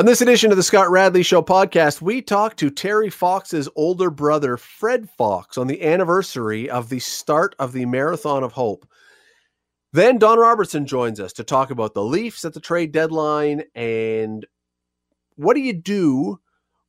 [0.00, 4.08] On this edition of the Scott Radley Show podcast, we talk to Terry Fox's older
[4.08, 8.88] brother, Fred Fox, on the anniversary of the start of the Marathon of Hope.
[9.92, 14.46] Then Don Robertson joins us to talk about the Leafs at the trade deadline and
[15.36, 16.40] what do you do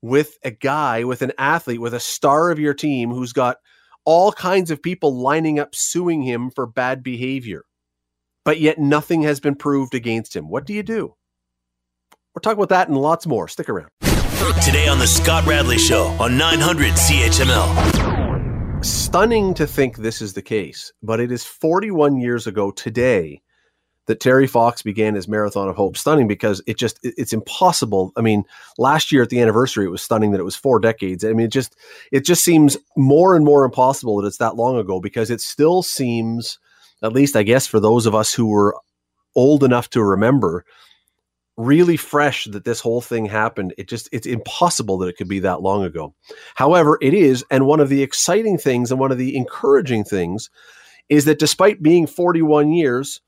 [0.01, 3.57] with a guy, with an athlete, with a star of your team who's got
[4.05, 7.65] all kinds of people lining up suing him for bad behavior,
[8.45, 10.47] but yet nothing has been proved against him?
[10.47, 11.15] What do you do?
[12.33, 13.49] We're talking about that and lots more.
[13.49, 13.89] Stick around.
[14.63, 18.85] Today on the Scott Radley Show on 900 CHML.
[18.85, 23.41] Stunning to think this is the case, but it is 41 years ago today
[24.07, 25.97] that Terry Fox began his marathon of hope.
[25.97, 28.13] Stunning because it just it's impossible.
[28.15, 28.45] I mean,
[28.77, 31.25] last year at the anniversary, it was stunning that it was four decades.
[31.25, 31.75] I mean, it just
[32.13, 35.83] it just seems more and more impossible that it's that long ago because it still
[35.83, 36.59] seems,
[37.03, 38.77] at least I guess for those of us who were
[39.35, 40.63] old enough to remember,
[41.65, 43.73] really fresh that this whole thing happened.
[43.77, 46.13] It just it's impossible that it could be that long ago.
[46.55, 50.49] However, it is and one of the exciting things and one of the encouraging things
[51.09, 53.21] is that despite being 41 years,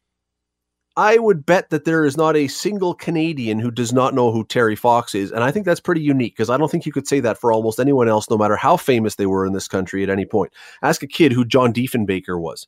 [0.95, 4.45] I would bet that there is not a single Canadian who does not know who
[4.45, 5.31] Terry Fox is.
[5.31, 7.51] And I think that's pretty unique because I don't think you could say that for
[7.51, 10.53] almost anyone else, no matter how famous they were in this country at any point.
[10.83, 12.67] Ask a kid who John Diefenbaker was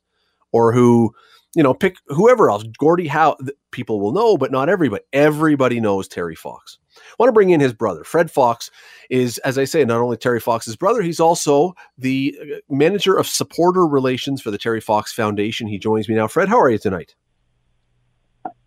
[0.50, 1.14] or who
[1.54, 2.64] you know, pick whoever else.
[2.78, 3.36] Gordie Howe,
[3.70, 5.02] people will know, but not everybody.
[5.12, 6.78] Everybody knows Terry Fox.
[6.96, 8.04] I want to bring in his brother.
[8.04, 8.70] Fred Fox
[9.10, 13.26] is, as I say, not only Terry Fox's brother, he's also the uh, manager of
[13.26, 15.66] supporter relations for the Terry Fox Foundation.
[15.66, 16.28] He joins me now.
[16.28, 17.14] Fred, how are you tonight?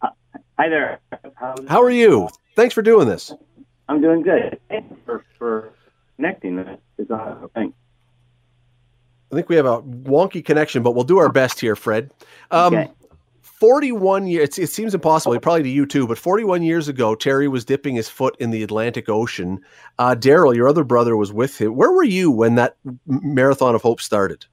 [0.01, 0.99] Hi there.
[1.35, 2.27] How's how are you?
[2.55, 3.33] Thanks for doing this.
[3.87, 4.59] I'm doing good.
[4.67, 5.73] Thanks for, for
[6.17, 6.59] connecting.
[6.97, 7.73] It's a thing.
[9.31, 12.11] I think we have a wonky connection, but we'll do our best here, Fred.
[12.51, 12.91] Um, okay.
[13.41, 17.65] 41 years, it seems impossible, probably to you too, but 41 years ago, Terry was
[17.65, 19.59] dipping his foot in the Atlantic Ocean.
[19.97, 21.75] Uh, Daryl, your other brother, was with him.
[21.75, 24.45] Where were you when that Marathon of Hope started?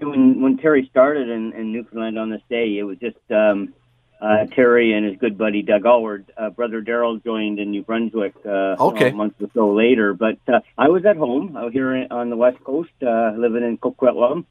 [0.00, 3.72] When, when Terry started in, in Newfoundland on this day, it was just um,
[4.20, 6.26] uh, Terry and his good buddy Doug Alward.
[6.36, 9.10] Uh, Brother Daryl joined in New Brunswick uh, okay.
[9.10, 10.14] a month or so later.
[10.14, 13.78] But uh, I was at home out here on the west coast, uh, living in
[13.78, 14.44] Coquitlam,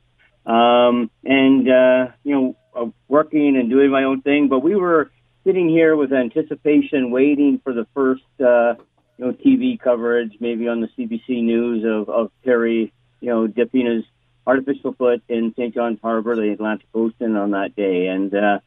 [0.45, 4.47] um, and uh, you know, uh, working and doing my own thing.
[4.47, 5.11] But we were
[5.45, 8.75] sitting here with anticipation, waiting for the first uh,
[9.17, 13.85] you know TV coverage, maybe on the CBC News of, of Terry, you know, dipping
[13.85, 14.05] his
[14.45, 15.73] artificial foot in St.
[15.73, 18.33] John's Harbor, the Atlantic Ocean, on that day, and.
[18.33, 18.59] Uh,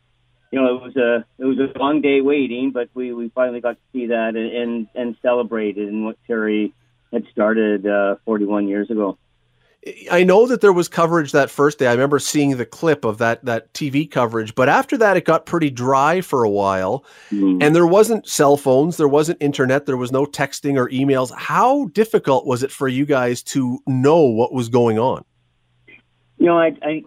[0.51, 3.61] you know, it was a it was a long day waiting, but we, we finally
[3.61, 6.75] got to see that and and, and celebrate it and what Terry
[7.13, 9.19] had started uh, 41 years ago.
[10.11, 11.87] I know that there was coverage that first day.
[11.87, 15.47] I remember seeing the clip of that that TV coverage, but after that it got
[15.47, 17.05] pretty dry for a while.
[17.31, 17.63] Mm-hmm.
[17.63, 21.33] And there wasn't cell phones, there wasn't internet, there was no texting or emails.
[21.35, 25.25] How difficult was it for you guys to know what was going on?
[26.39, 27.05] You know, I, I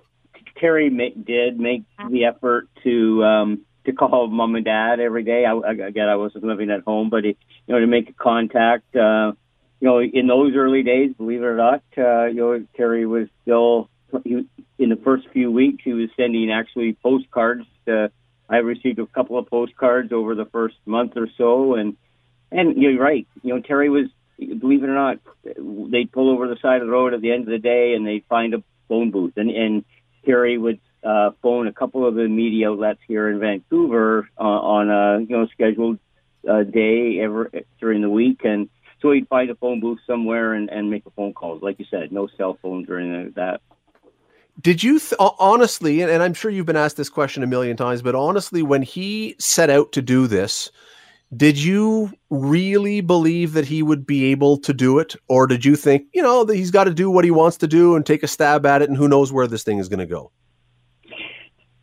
[0.63, 5.43] Terry make, did make the effort to um, to call mom and dad every day.
[5.45, 7.35] I, again, I wasn't living at home, but he,
[7.67, 8.95] you know, to make a contact.
[8.95, 9.33] Uh,
[9.81, 13.27] you know, in those early days, believe it or not, uh, you know, Terry was
[13.41, 13.89] still
[14.23, 14.47] he,
[14.79, 15.83] in the first few weeks.
[15.83, 17.65] He was sending actually postcards.
[17.87, 18.09] To,
[18.49, 21.97] I received a couple of postcards over the first month or so, and
[22.53, 23.27] and you're right.
[23.41, 24.05] You know, Terry was
[24.37, 25.17] believe it or not,
[25.91, 28.07] they'd pull over the side of the road at the end of the day and
[28.07, 29.83] they'd find a phone booth, and and
[30.25, 34.89] Terry would uh, phone a couple of the media outlets here in Vancouver uh, on
[34.89, 35.99] a you know scheduled
[36.49, 38.69] uh, day ever during the week, and
[39.01, 41.59] so he'd find a phone booth somewhere and, and make a phone call.
[41.61, 43.61] Like you said, no cell phones or anything like that.
[44.61, 48.01] Did you th- honestly, and I'm sure you've been asked this question a million times,
[48.01, 50.71] but honestly, when he set out to do this,
[51.37, 55.15] did you really believe that he would be able to do it?
[55.27, 57.67] Or did you think, you know, that he's got to do what he wants to
[57.67, 59.99] do and take a stab at it and who knows where this thing is going
[59.99, 60.31] to go?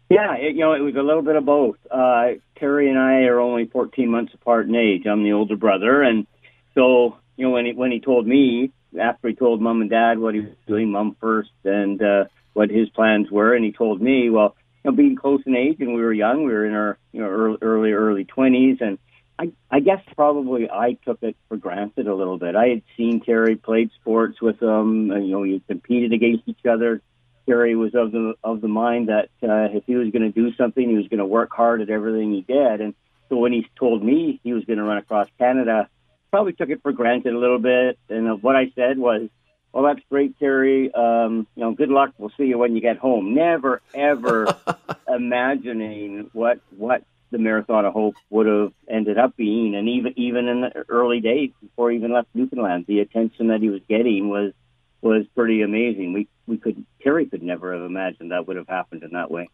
[0.09, 1.77] Yeah, it, you know, it was a little bit of both.
[1.91, 5.07] Uh, Terry and I are only 14 months apart in age.
[5.07, 6.03] I'm the older brother.
[6.03, 6.27] And
[6.75, 10.19] so, you know, when he, when he told me, after he told mom and dad
[10.19, 12.25] what he was doing, mom first, and uh,
[12.55, 15.77] what his plans were, and he told me, well, you know, being close in age
[15.81, 18.99] and we were young, we were in our, you know, early, early, early 20s, and
[19.41, 22.55] I, I guess probably I took it for granted a little bit.
[22.57, 26.67] I had seen Terry played sports with him, and, you know, you competed against each
[26.69, 27.01] other.
[27.47, 30.55] Terry was of the of the mind that uh, if he was going to do
[30.57, 32.83] something, he was going to work hard at everything he did.
[32.83, 32.95] And
[33.31, 35.89] so when he told me he was going to run across Canada,
[36.31, 37.99] probably took it for granted a little bit.
[38.11, 39.31] And what I said was,
[39.73, 40.93] "Well, that's great, Terry.
[40.93, 42.13] Um, you know, good luck.
[42.19, 44.55] We'll see you when you get home." Never ever
[45.09, 49.75] imagining what what the Marathon of Hope would have ended up being.
[49.75, 53.61] And even even in the early days before he even left Newfoundland, the attention that
[53.61, 54.53] he was getting was
[55.01, 56.13] was pretty amazing.
[56.13, 59.49] We we could Terry could never have imagined that would have happened in that way.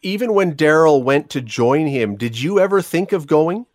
[0.00, 3.66] Even when Daryl went to join him, did you ever think of going?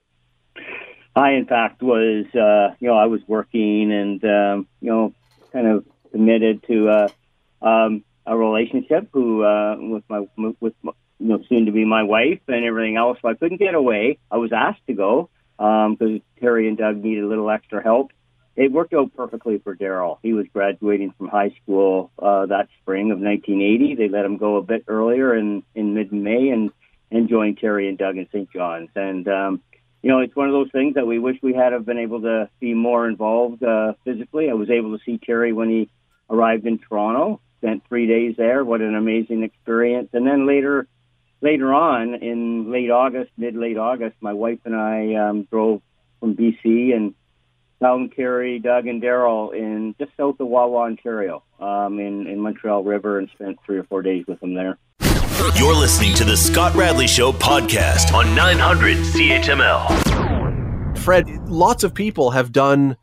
[1.16, 5.14] I, in fact, was uh, you know I was working and um, you know
[5.52, 7.08] kind of committed to uh,
[7.62, 10.28] um, a relationship who uh, with my
[10.60, 13.18] with my, you know soon to be my wife and everything else.
[13.22, 14.18] So I couldn't get away.
[14.32, 18.12] I was asked to go because um, Terry and Doug needed a little extra help
[18.58, 20.18] it worked out perfectly for Daryl.
[20.24, 23.96] He was graduating from high school uh, that spring of 1980.
[23.96, 26.72] They let him go a bit earlier in in mid May and
[27.12, 28.52] and joined Terry and Doug in St.
[28.52, 28.90] John's.
[28.96, 29.62] And um,
[30.02, 32.22] you know, it's one of those things that we wish we had have been able
[32.22, 34.50] to be more involved uh, physically.
[34.50, 35.90] I was able to see Terry when he
[36.28, 37.40] arrived in Toronto.
[37.60, 38.66] Spent three days there.
[38.66, 40.10] What an amazing experience!
[40.14, 40.88] And then later,
[41.42, 45.82] later on in late August, mid late August, my wife and I um, drove
[46.20, 47.14] from BC and
[47.80, 52.84] found Terry, Doug, and Daryl in just south of Wawa, Ontario, um, in, in Montreal
[52.84, 54.78] River, and spent three or four days with them there.
[55.56, 60.98] You're listening to the Scott Radley Show podcast on 900 CHML.
[60.98, 62.98] Fred, lots of people have done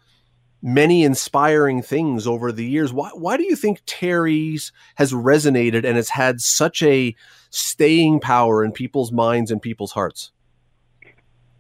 [0.61, 2.93] many inspiring things over the years.
[2.93, 7.15] Why, why do you think Terry's has resonated and has had such a
[7.55, 10.33] staying power in people's minds and people's hearts?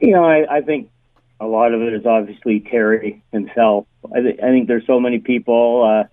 [0.00, 0.91] You know, I, I think
[1.41, 3.87] a lot of it is obviously Terry himself.
[4.14, 6.08] I, th- I think there's so many people uh,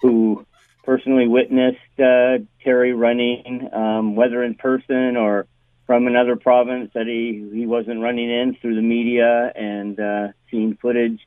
[0.00, 0.46] who
[0.84, 5.46] personally witnessed uh, Terry running, um, whether in person or
[5.86, 10.76] from another province that he he wasn't running in through the media and uh, seeing
[10.76, 11.20] footage.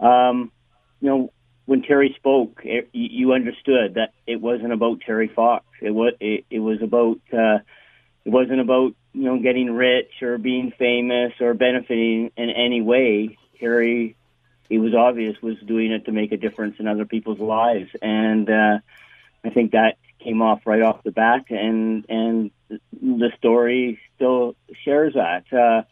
[0.00, 0.52] Um,
[1.00, 1.32] you know,
[1.68, 5.66] when Terry spoke, it, you understood that it wasn't about Terry Fox.
[5.82, 7.58] It was it, it was about uh,
[8.24, 13.36] it wasn't about you know getting rich or being famous or benefiting in any way.
[13.60, 14.16] Terry,
[14.70, 18.48] it was obvious, was doing it to make a difference in other people's lives, and
[18.48, 18.78] uh,
[19.44, 24.56] I think that came off right off the bat, and and the story still
[24.86, 25.44] shares that.
[25.52, 25.82] Uh,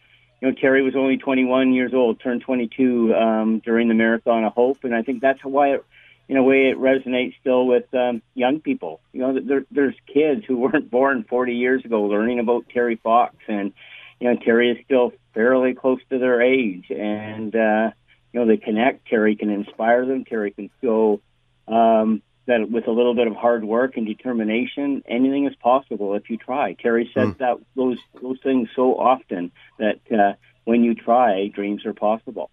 [0.41, 4.53] you know, Terry was only 21 years old, turned 22 um, during the Marathon of
[4.53, 5.85] Hope, and I think that's why it
[6.29, 9.01] in a way it resonates still with um, young people.
[9.13, 13.37] You know, there, there's kids who weren't born 40 years ago learning about Terry Fox,
[13.49, 13.73] and
[14.21, 17.91] you know Terry is still fairly close to their age, and uh,
[18.33, 19.09] you know they connect.
[19.09, 20.25] Terry can inspire them.
[20.25, 21.21] Terry can show
[21.69, 26.31] um, that with a little bit of hard work and determination, anything is possible if
[26.31, 26.75] you try.
[26.75, 27.39] Terry says mm.
[27.39, 30.35] that those those things so often that uh,
[30.65, 32.51] when you try, dreams are possible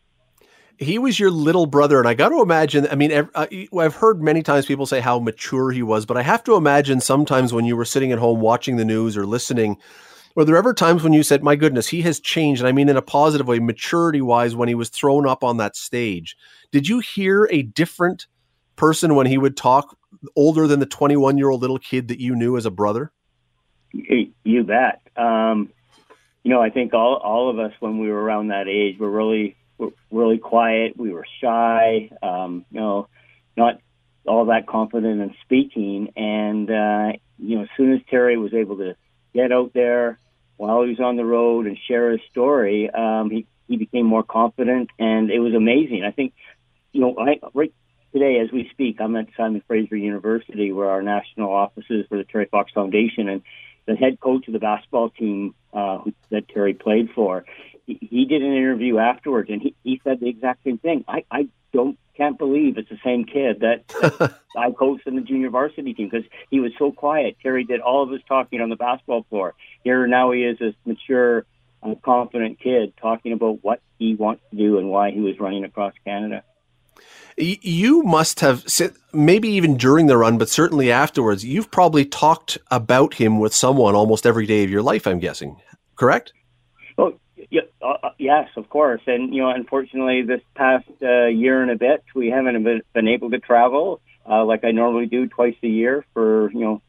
[0.78, 2.88] he was your little brother, and I got to imagine.
[2.90, 3.48] I mean, uh,
[3.78, 7.00] I've heard many times people say how mature he was, but I have to imagine
[7.00, 9.78] sometimes when you were sitting at home watching the news or listening,
[10.36, 12.62] were there ever times when you said, "My goodness, he has changed"?
[12.62, 15.76] And I mean, in a positive way, maturity-wise, when he was thrown up on that
[15.76, 16.36] stage,
[16.72, 18.28] did you hear a different
[18.76, 19.98] person when he would talk,
[20.36, 23.12] older than the twenty-one-year-old little kid that you knew as a brother?
[23.92, 25.02] You bet.
[25.16, 25.70] Um,
[26.44, 29.10] you know, I think all all of us when we were around that age were
[29.10, 30.98] really were really quiet.
[30.98, 33.08] We were shy, um, you know,
[33.56, 33.80] not
[34.26, 36.14] all that confident in speaking.
[36.16, 38.96] And, uh, you know, as soon as Terry was able to
[39.34, 40.18] get out there
[40.56, 44.24] while he was on the road and share his story, um, he, he became more
[44.24, 46.06] confident and it was amazing.
[46.06, 46.34] I think,
[46.94, 47.74] you know, I, right
[48.14, 52.18] today as we speak, I'm at Simon Fraser University where our national office is for
[52.18, 53.42] the Terry Fox Foundation and
[53.86, 57.44] the head coach of the basketball team uh, that Terry played for
[57.86, 61.04] he did an interview afterwards, and he, he said the exact same thing.
[61.08, 63.88] I, I don't can't believe it's the same kid that,
[64.20, 67.38] that I coached in the junior varsity team because he was so quiet.
[67.42, 69.56] Terry did all of his talking on the basketball floor.
[69.84, 71.46] Here now he is this mature,
[71.82, 75.64] uh, confident kid talking about what he wants to do and why he was running
[75.64, 76.44] across Canada.
[77.38, 78.64] You must have,
[79.12, 83.96] maybe even during the run, but certainly afterwards, you've probably talked about him with someone
[83.96, 85.60] almost every day of your life, I'm guessing,
[85.96, 86.34] correct?
[86.98, 87.18] Oh,
[88.20, 89.02] yes, of course.
[89.08, 93.08] And, you know, unfortunately, this past uh, year and a bit, we haven't been, been
[93.08, 96.82] able to travel uh, like I normally do twice a year for, you know,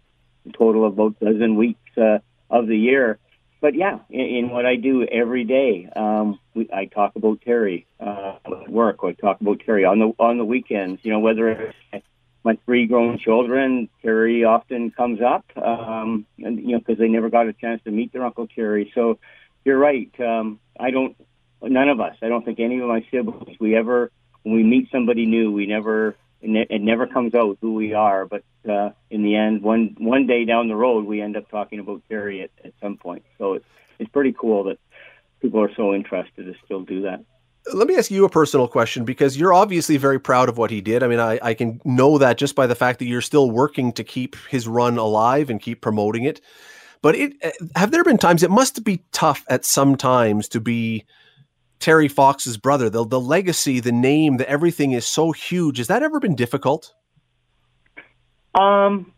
[0.49, 2.18] a total of about a dozen weeks uh,
[2.50, 3.18] of the year.
[3.64, 7.87] But yeah, in, in what I do every day, um, we, I talk about Terry
[7.99, 8.99] uh, at work.
[9.02, 11.00] I talk about Terry on the on the weekends.
[11.02, 12.06] You know, whether it's
[12.44, 17.30] my three grown children, Terry often comes up, um, and you know, because they never
[17.30, 18.92] got a chance to meet their uncle Terry.
[18.94, 19.18] So
[19.64, 20.12] you're right.
[20.21, 21.16] Um, I don't.
[21.62, 22.16] None of us.
[22.21, 23.56] I don't think any of my siblings.
[23.59, 24.11] We ever
[24.42, 28.27] when we meet somebody new, we never it, it never comes out who we are,
[28.27, 31.79] but uh, in the end, one one day down the road, we end up talking
[31.79, 33.25] about Terry at, at some point.
[33.39, 33.67] So it's
[33.99, 34.79] it's pretty cool that
[35.41, 37.25] people are so interested to still do that.
[37.73, 40.83] Let me ask you a personal question because you're obviously very proud of what he
[40.83, 41.03] did.
[41.03, 43.93] I mean, I, I can know that just by the fact that you're still working
[43.93, 46.43] to keep his run alive and keep promoting it.
[47.01, 50.61] But it eh, have there been times it must be tough at some times to
[50.61, 51.05] be
[51.81, 52.88] Terry Fox's brother.
[52.88, 55.78] The the legacy, the name, the everything is so huge.
[55.78, 56.95] Has that ever been difficult?
[58.54, 59.12] Um,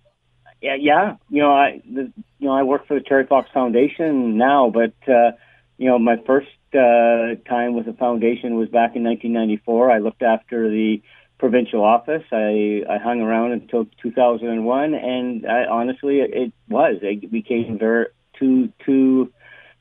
[0.63, 1.17] yeah, yeah.
[1.29, 4.95] You know, I the, you know I work for the Terry Fox Foundation now, but
[5.09, 5.33] uh,
[5.79, 9.91] you know my first uh, time with the foundation was back in 1994.
[9.91, 11.03] I looked after the
[11.39, 12.25] provincial office.
[12.33, 16.97] I, I hung around until 2001, and I, honestly, it, it was.
[17.03, 18.07] It became very
[18.39, 19.33] too too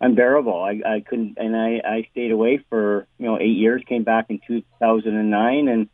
[0.01, 0.61] unbearable.
[0.61, 3.83] I, I couldn't, and I, I stayed away for you know eight years.
[3.87, 5.89] Came back in 2009, and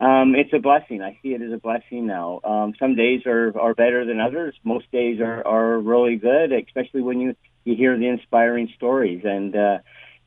[0.00, 1.02] um, it's a blessing.
[1.02, 2.40] I see it as a blessing now.
[2.44, 4.54] Um, some days are are better than others.
[4.64, 9.54] Most days are are really good, especially when you you hear the inspiring stories and
[9.54, 9.78] uh,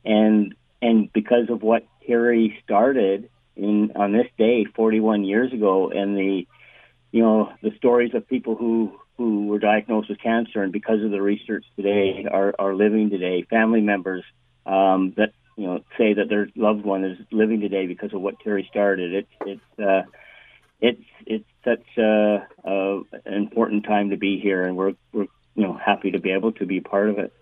[0.04, 6.16] and and because of what Terry started in on this day 41 years ago, and
[6.16, 6.46] the
[7.10, 11.10] you know the stories of people who who were diagnosed with cancer and because of
[11.10, 14.24] the research today are are living today, family members
[14.66, 18.40] um, that you know say that their loved one is living today because of what
[18.40, 19.14] Terry started.
[19.14, 20.02] It's it's uh,
[20.80, 25.62] it's it's such a, a, an important time to be here, and we're we're you
[25.62, 27.32] know happy to be able to be part of it.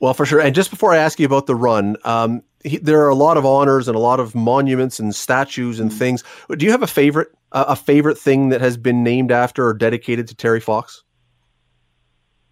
[0.00, 0.40] Well, for sure.
[0.40, 3.36] And just before I ask you about the run, um, he, there are a lot
[3.36, 5.98] of honors and a lot of monuments and statues and mm-hmm.
[5.98, 6.24] things.
[6.56, 9.74] Do you have a favorite uh, a favorite thing that has been named after or
[9.74, 11.04] dedicated to Terry Fox?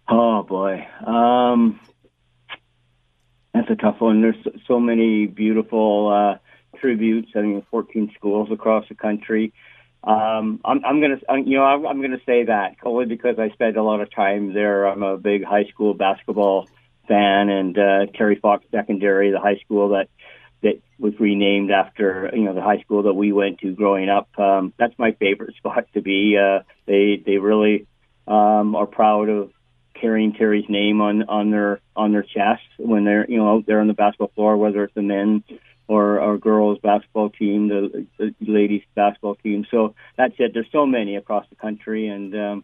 [0.09, 1.79] Oh boy, um,
[3.53, 4.21] that's a tough one.
[4.21, 7.31] There's so many beautiful uh, tributes.
[7.35, 9.53] I mean, 14 schools across the country.
[10.03, 13.77] Um, I'm, I'm gonna, you know, I'm, I'm gonna say that only because I spent
[13.77, 14.85] a lot of time there.
[14.87, 16.67] I'm a big high school basketball
[17.07, 20.07] fan, and uh, Terry Fox Secondary, the high school that
[20.63, 24.29] that was renamed after you know the high school that we went to growing up.
[24.39, 26.37] Um, that's my favorite spot to be.
[26.37, 27.87] Uh, they they really
[28.27, 29.51] um, are proud of
[29.93, 33.79] carrying Terry's name on on their on their chest when they're you know out there
[33.79, 35.43] on the basketball floor, whether it's the men
[35.87, 39.65] or our girls basketball team, the, the ladies basketball team.
[39.71, 40.53] So that's it.
[40.53, 42.63] There's so many across the country, and um,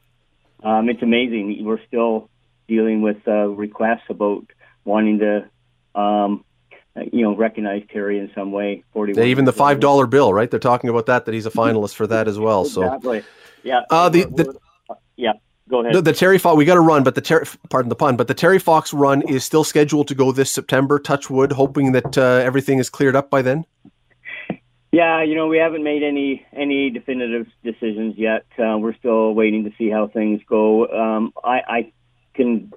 [0.63, 1.65] um, it's amazing.
[1.65, 2.29] We're still
[2.67, 4.46] dealing with uh, requests about
[4.84, 6.46] wanting to, um,
[7.12, 8.84] you know, recognize Terry in some way.
[8.94, 9.20] Forty.
[9.20, 10.50] Even the five dollar bill, right?
[10.50, 11.25] They're talking about that.
[11.25, 12.62] That he's a finalist for that as well.
[12.62, 13.22] exactly.
[13.22, 13.27] So.
[13.63, 13.82] Yeah.
[13.89, 14.55] Uh, the, the
[15.15, 15.34] yeah.
[15.69, 15.95] Go ahead.
[15.95, 18.27] The, the Terry Fox, we got to run, but the Terry, pardon the pun, but
[18.27, 21.00] the Terry Fox run is still scheduled to go this September.
[21.00, 23.65] Touch wood, hoping that uh, everything is cleared up by then.
[24.91, 28.45] Yeah, you know, we haven't made any any definitive decisions yet.
[28.57, 30.88] Uh, we're still waiting to see how things go.
[30.88, 31.91] Um, I, I
[32.34, 32.72] can,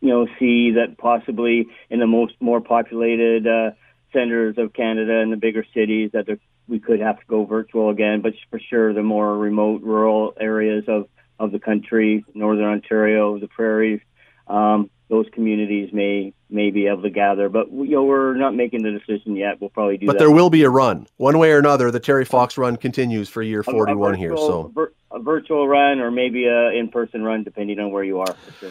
[0.00, 3.72] you know, see that possibly in the most more populated uh,
[4.12, 7.90] centers of Canada and the bigger cities that there, we could have to go virtual
[7.90, 8.22] again.
[8.22, 11.06] But for sure, the more remote, rural areas of
[11.42, 14.00] of the country, northern Ontario, the prairies,
[14.46, 17.48] um, those communities may may be able to gather.
[17.48, 19.60] But you know, we're not making the decision yet.
[19.60, 20.06] We'll probably do.
[20.06, 20.18] But that.
[20.20, 21.90] there will be a run, one way or another.
[21.90, 24.36] The Terry Fox run continues for year forty-one here.
[24.36, 24.72] So
[25.10, 28.36] a virtual run or maybe a in-person run, depending on where you are.
[28.60, 28.70] Sure.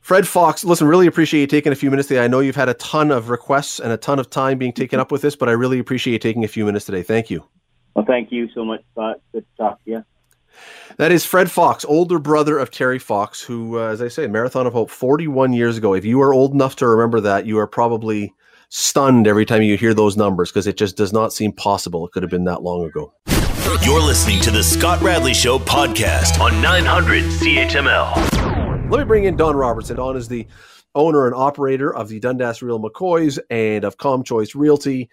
[0.00, 2.24] Fred Fox, listen, really appreciate you taking a few minutes today.
[2.24, 4.98] I know you've had a ton of requests and a ton of time being taken
[4.98, 7.02] up with this, but I really appreciate you taking a few minutes today.
[7.02, 7.44] Thank you.
[7.94, 9.20] Well, thank you so much, Scott.
[9.32, 10.04] Good to talk to you.
[10.96, 14.66] That is Fred Fox, older brother of Terry Fox, who, uh, as I say, Marathon
[14.66, 15.94] of Hope 41 years ago.
[15.94, 18.34] If you are old enough to remember that, you are probably
[18.68, 22.12] stunned every time you hear those numbers because it just does not seem possible it
[22.12, 23.12] could have been that long ago.
[23.82, 28.90] You're listening to the Scott Radley Show podcast on 900 CHML.
[28.90, 29.96] Let me bring in Don Robertson.
[29.96, 30.46] Don is the
[30.94, 35.08] owner and operator of the Dundas Real McCoys and of ComChoice Realty.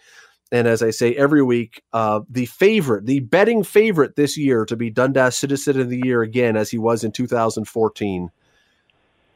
[0.51, 4.75] And as I say every week, uh, the favorite, the betting favorite this year to
[4.75, 8.31] be Dundas Citizen of the Year again, as he was in 2014.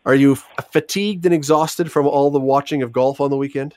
[0.06, 3.76] Are you fatigued and exhausted from all the watching of golf on the weekend?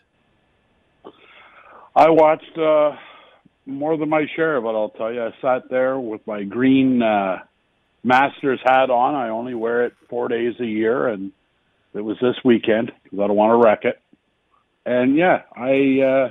[1.96, 2.96] I watched uh,
[3.66, 4.68] more than my share of it.
[4.68, 5.22] I'll tell you.
[5.22, 7.40] I sat there with my green uh,
[8.02, 9.14] Masters hat on.
[9.14, 11.30] I only wear it four days a year, and
[11.94, 14.00] it was this weekend because I don't want to wreck it.
[14.86, 16.30] And yeah, I uh,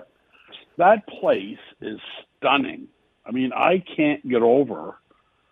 [0.78, 2.00] that place is
[2.38, 2.88] stunning.
[3.26, 4.98] I mean, I can't get over.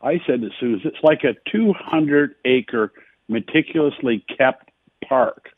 [0.01, 2.91] I said to Susan, it's like a 200 acre,
[3.27, 4.71] meticulously kept
[5.07, 5.49] park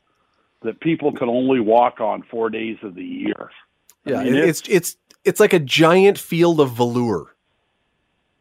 [0.63, 3.49] that people can only walk on four days of the year.
[4.05, 7.35] Yeah, I mean, it's, it's it's it's like a giant field of velour.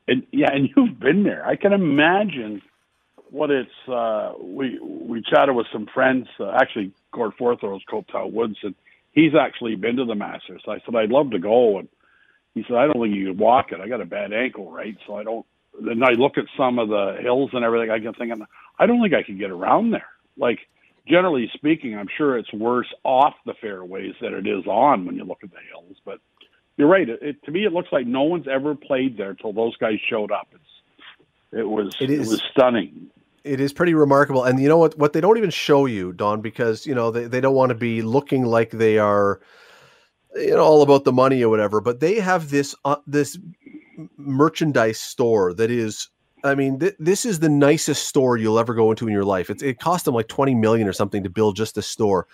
[0.09, 1.47] And yeah, and you've been there.
[1.47, 2.62] I can imagine
[3.31, 3.71] what it's.
[3.88, 6.26] Uh, we we chatted with some friends.
[6.38, 8.75] Uh, actually, Gord Forthrow's Copetown Woods, and
[9.12, 10.62] he's actually been to the Masters.
[10.66, 11.88] I said I'd love to go, and
[12.54, 13.81] he said I don't think you could walk it.
[13.81, 14.97] I got a bad ankle, right?
[15.07, 15.47] So I don't.
[15.81, 17.90] Then I look at some of the hills and everything.
[17.90, 18.33] I can think,
[18.78, 20.09] I don't think I could get around there.
[20.37, 20.59] Like
[21.09, 25.25] generally speaking, I'm sure it's worse off the fairways than it is on when you
[25.25, 25.97] look at the hills.
[26.04, 26.19] But
[26.76, 27.09] you're right.
[27.09, 29.99] It, it, to me, it looks like no one's ever played there till those guys
[30.09, 30.49] showed up.
[30.52, 30.62] It's
[31.52, 33.11] it was it, is, it was stunning.
[33.45, 34.97] It is pretty remarkable, and you know what?
[34.99, 37.75] What they don't even show you, Don, because you know they, they don't want to
[37.75, 39.41] be looking like they are,
[40.37, 41.81] you know, all about the money or whatever.
[41.81, 43.39] But they have this uh, this
[44.17, 46.09] merchandise store that is
[46.45, 49.51] I mean, th- this is the nicest store you'll ever go into in your life.
[49.51, 52.27] It's, it cost them like 20 million or something to build just a store.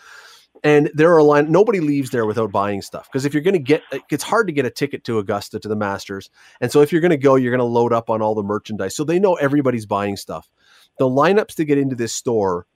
[0.65, 3.09] And there are a line, nobody leaves there without buying stuff.
[3.09, 5.69] Because if you're going to get, it's hard to get a ticket to Augusta to
[5.69, 6.31] the Masters.
[6.61, 8.43] And so if you're going to go, you're going to load up on all the
[8.43, 8.97] merchandise.
[8.97, 10.51] So they know everybody's buying stuff.
[10.99, 12.67] The lineups to get into this store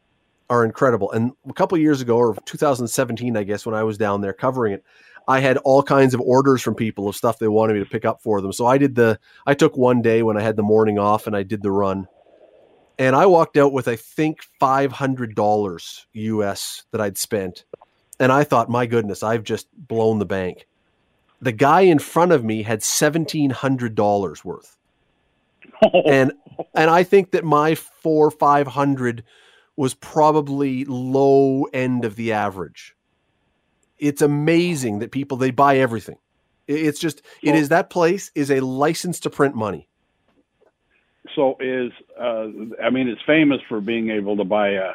[0.50, 1.11] are incredible.
[1.12, 4.75] And a couple years ago, or 2017, I guess, when I was down there covering
[4.75, 4.85] it,
[5.29, 8.05] I had all kinds of orders from people of stuff they wanted me to pick
[8.05, 8.52] up for them.
[8.52, 11.37] So I did the I took one day when I had the morning off and
[11.37, 12.09] I did the run.
[12.99, 17.64] And I walked out with I think $500 US that I'd spent.
[18.19, 20.67] And I thought, "My goodness, I've just blown the bank."
[21.41, 24.76] The guy in front of me had $1700 worth.
[25.85, 26.02] Oh.
[26.07, 26.33] and
[26.75, 29.25] and I think that my 4 500
[29.76, 32.95] was probably low end of the average
[34.02, 36.19] it's amazing that people they buy everything.
[36.66, 39.88] It's just it is that place is a license to print money.
[41.37, 42.49] So is uh,
[42.83, 44.92] I mean it's famous for being able to buy a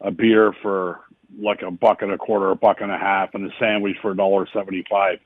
[0.00, 1.00] a beer for
[1.38, 4.12] like a buck and a quarter, a buck and a half, and a sandwich for
[4.12, 5.18] a dollar seventy five.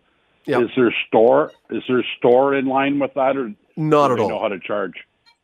[0.46, 0.62] Yep.
[0.62, 4.28] Is there store is there store in line with that or not at all?
[4.28, 4.94] Know how to charge?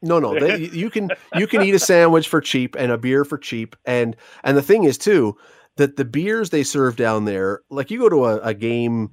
[0.03, 0.39] No, no.
[0.39, 3.77] They, you can you can eat a sandwich for cheap and a beer for cheap,
[3.85, 5.37] and and the thing is too
[5.77, 9.11] that the beers they serve down there, like you go to a, a game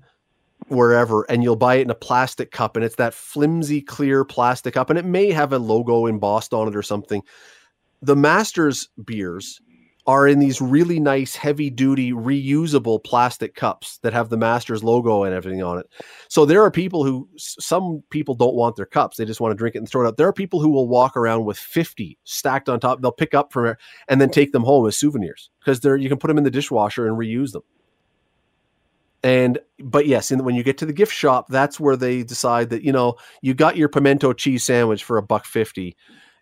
[0.68, 4.74] wherever and you'll buy it in a plastic cup and it's that flimsy clear plastic
[4.74, 7.24] cup and it may have a logo embossed on it or something.
[8.02, 9.60] The Masters beers
[10.10, 15.22] are in these really nice, heavy duty, reusable plastic cups that have the Masters logo
[15.22, 15.86] and everything on it.
[16.30, 19.18] So there are people who, some people don't want their cups.
[19.18, 20.18] They just want to drink it and throw it out.
[20.18, 23.04] There are people who will walk around with 50 stacked on top.
[23.04, 26.10] They'll pick up from it and then take them home as souvenirs because they're, you
[26.10, 27.62] can put them in the dishwasher and reuse them.
[29.22, 32.72] And, but yes, and when you get to the gift shop, that's where they decide
[32.72, 35.96] that, you know, you got your pimento cheese sandwich for a buck 50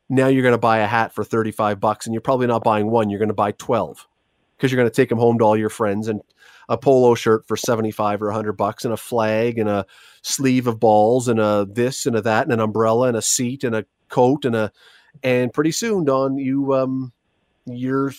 [0.10, 2.90] now you're going to buy a hat for 35 bucks and you're probably not buying
[2.90, 4.08] one, you're going to buy 12
[4.56, 6.22] because you're going to take them home to all your friends and
[6.70, 9.86] a polo shirt for 75 or 100 bucks and a flag and a
[10.22, 13.64] sleeve of balls and a this and a that and an umbrella and a seat
[13.64, 14.72] and a coat and a
[15.24, 17.14] and pretty soon Don you um
[17.66, 18.12] you're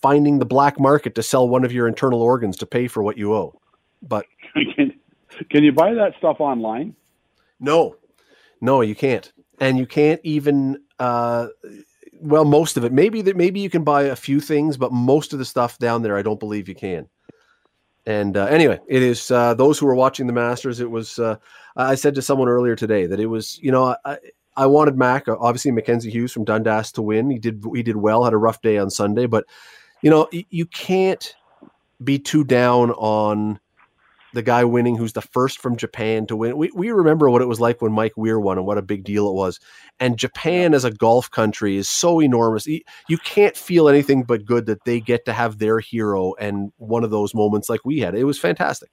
[0.00, 3.18] finding the black market to sell one of your internal organs to pay for what
[3.18, 3.60] you owe.
[4.02, 4.26] But
[4.76, 4.92] can,
[5.50, 6.94] can you buy that stuff online?
[7.60, 7.96] No.
[8.60, 9.32] No, you can't.
[9.58, 11.48] And you can't even uh,
[12.20, 12.92] well, most of it.
[12.92, 16.02] Maybe that maybe you can buy a few things, but most of the stuff down
[16.02, 17.08] there, I don't believe you can.
[18.06, 20.80] And uh, anyway, it is uh, those who are watching the Masters.
[20.80, 21.36] It was uh,
[21.76, 24.18] I said to someone earlier today that it was you know I,
[24.56, 27.30] I wanted Mac obviously Mackenzie Hughes from Dundas to win.
[27.30, 28.24] He did he did well.
[28.24, 29.44] Had a rough day on Sunday, but
[30.02, 31.34] you know you can't
[32.02, 33.58] be too down on
[34.36, 36.58] the guy winning who's the first from Japan to win.
[36.58, 39.02] We, we remember what it was like when Mike Weir won and what a big
[39.02, 39.58] deal it was.
[39.98, 42.66] And Japan as a golf country is so enormous.
[42.66, 47.02] You can't feel anything but good that they get to have their hero and one
[47.02, 48.14] of those moments like we had.
[48.14, 48.90] It was fantastic.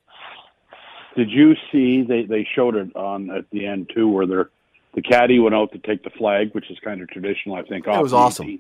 [1.18, 4.50] Did you see they, they showed it on at the end too where they're
[4.96, 7.86] the caddy went out to take the flag, which is kind of traditional, I think.
[7.86, 8.60] It was awesome.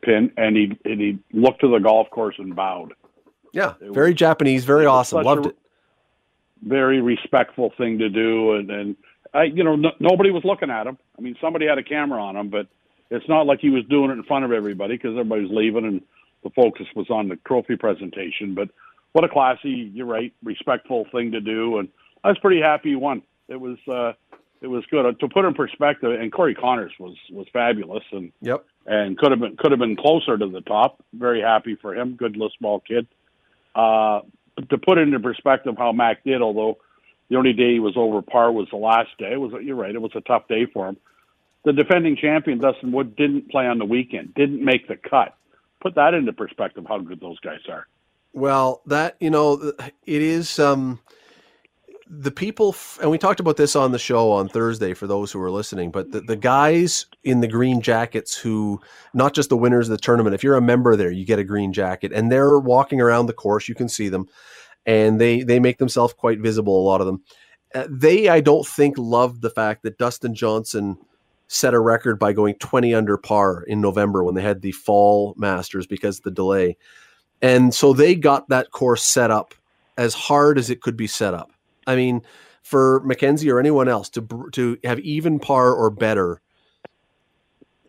[0.00, 2.94] Pin and he and he looked to the golf course and bowed.
[3.52, 5.22] Yeah, it very was, Japanese, very awesome.
[5.22, 5.56] Loved a, it
[6.62, 8.52] very respectful thing to do.
[8.52, 8.96] And, and
[9.34, 10.98] I, you know, no, nobody was looking at him.
[11.18, 12.66] I mean, somebody had a camera on him, but
[13.10, 15.84] it's not like he was doing it in front of everybody because everybody was leaving
[15.84, 16.02] and
[16.42, 18.54] the focus was on the trophy presentation.
[18.54, 18.70] But
[19.12, 21.78] what a classy, you're right, respectful thing to do.
[21.78, 21.88] And
[22.24, 23.22] I was pretty happy he won.
[23.48, 24.12] It was, uh,
[24.62, 26.18] it was good to put in perspective.
[26.18, 29.96] And Corey Conners was was fabulous, and yep, and could have been could have been
[29.96, 31.02] closer to the top.
[31.12, 32.14] Very happy for him.
[32.14, 33.08] Good little small kid.
[33.74, 34.20] Uh,
[34.68, 36.78] to put it into perspective how Mac did, although
[37.28, 39.32] the only day he was over par was the last day.
[39.32, 40.96] It was you're right, it was a tough day for him.
[41.64, 45.34] The defending champion Dustin Wood didn't play on the weekend, didn't make the cut.
[45.80, 47.86] Put that into perspective how good those guys are.
[48.32, 49.72] Well, that you know,
[50.04, 51.00] it is um
[52.14, 55.40] the people, and we talked about this on the show on Thursday for those who
[55.40, 58.78] are listening, but the, the guys in the green jackets who,
[59.14, 61.44] not just the winners of the tournament, if you're a member there, you get a
[61.44, 63.66] green jacket, and they're walking around the course.
[63.66, 64.28] You can see them,
[64.84, 66.78] and they they make themselves quite visible.
[66.78, 67.22] A lot of them,
[67.74, 70.98] uh, they I don't think loved the fact that Dustin Johnson
[71.48, 75.34] set a record by going 20 under par in November when they had the fall
[75.38, 76.76] Masters because of the delay,
[77.40, 79.54] and so they got that course set up
[79.96, 81.51] as hard as it could be set up
[81.86, 82.22] I mean,
[82.62, 86.40] for Mackenzie or anyone else to to have even par or better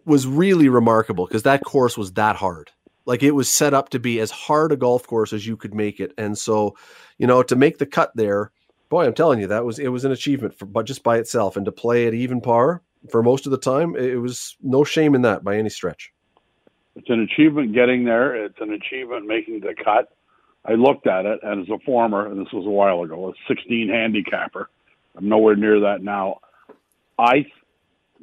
[0.05, 2.71] was really remarkable because that course was that hard.
[3.05, 5.73] Like it was set up to be as hard a golf course as you could
[5.73, 6.75] make it, and so
[7.17, 8.51] you know to make the cut there,
[8.89, 11.57] boy, I'm telling you that was it was an achievement for but just by itself,
[11.57, 15.15] and to play at even par for most of the time, it was no shame
[15.15, 16.11] in that by any stretch.
[16.95, 18.35] It's an achievement getting there.
[18.45, 20.15] It's an achievement making the cut.
[20.65, 23.33] I looked at it, and as a former, and this was a while ago, a
[23.47, 24.69] 16 handicapper,
[25.15, 26.39] I'm nowhere near that now.
[27.19, 27.45] I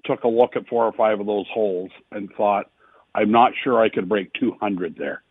[0.05, 2.71] took a look at four or five of those holes and thought,
[3.15, 5.23] I'm not sure I could break 200 there.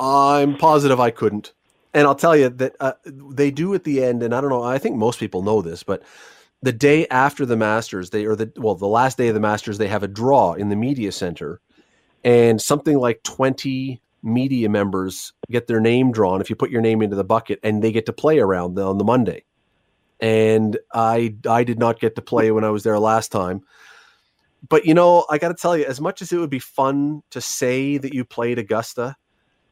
[0.00, 1.52] I'm positive I couldn't.
[1.92, 4.62] And I'll tell you that uh, they do at the end, and I don't know,
[4.62, 6.02] I think most people know this, but
[6.62, 9.78] the day after the Masters, they or the well, the last day of the Masters,
[9.78, 11.60] they have a draw in the media center,
[12.22, 17.02] and something like 20 media members get their name drawn if you put your name
[17.02, 19.44] into the bucket and they get to play around on the Monday.
[20.20, 23.62] And I I did not get to play when I was there last time.
[24.68, 27.22] But you know, I got to tell you as much as it would be fun
[27.30, 29.16] to say that you played Augusta,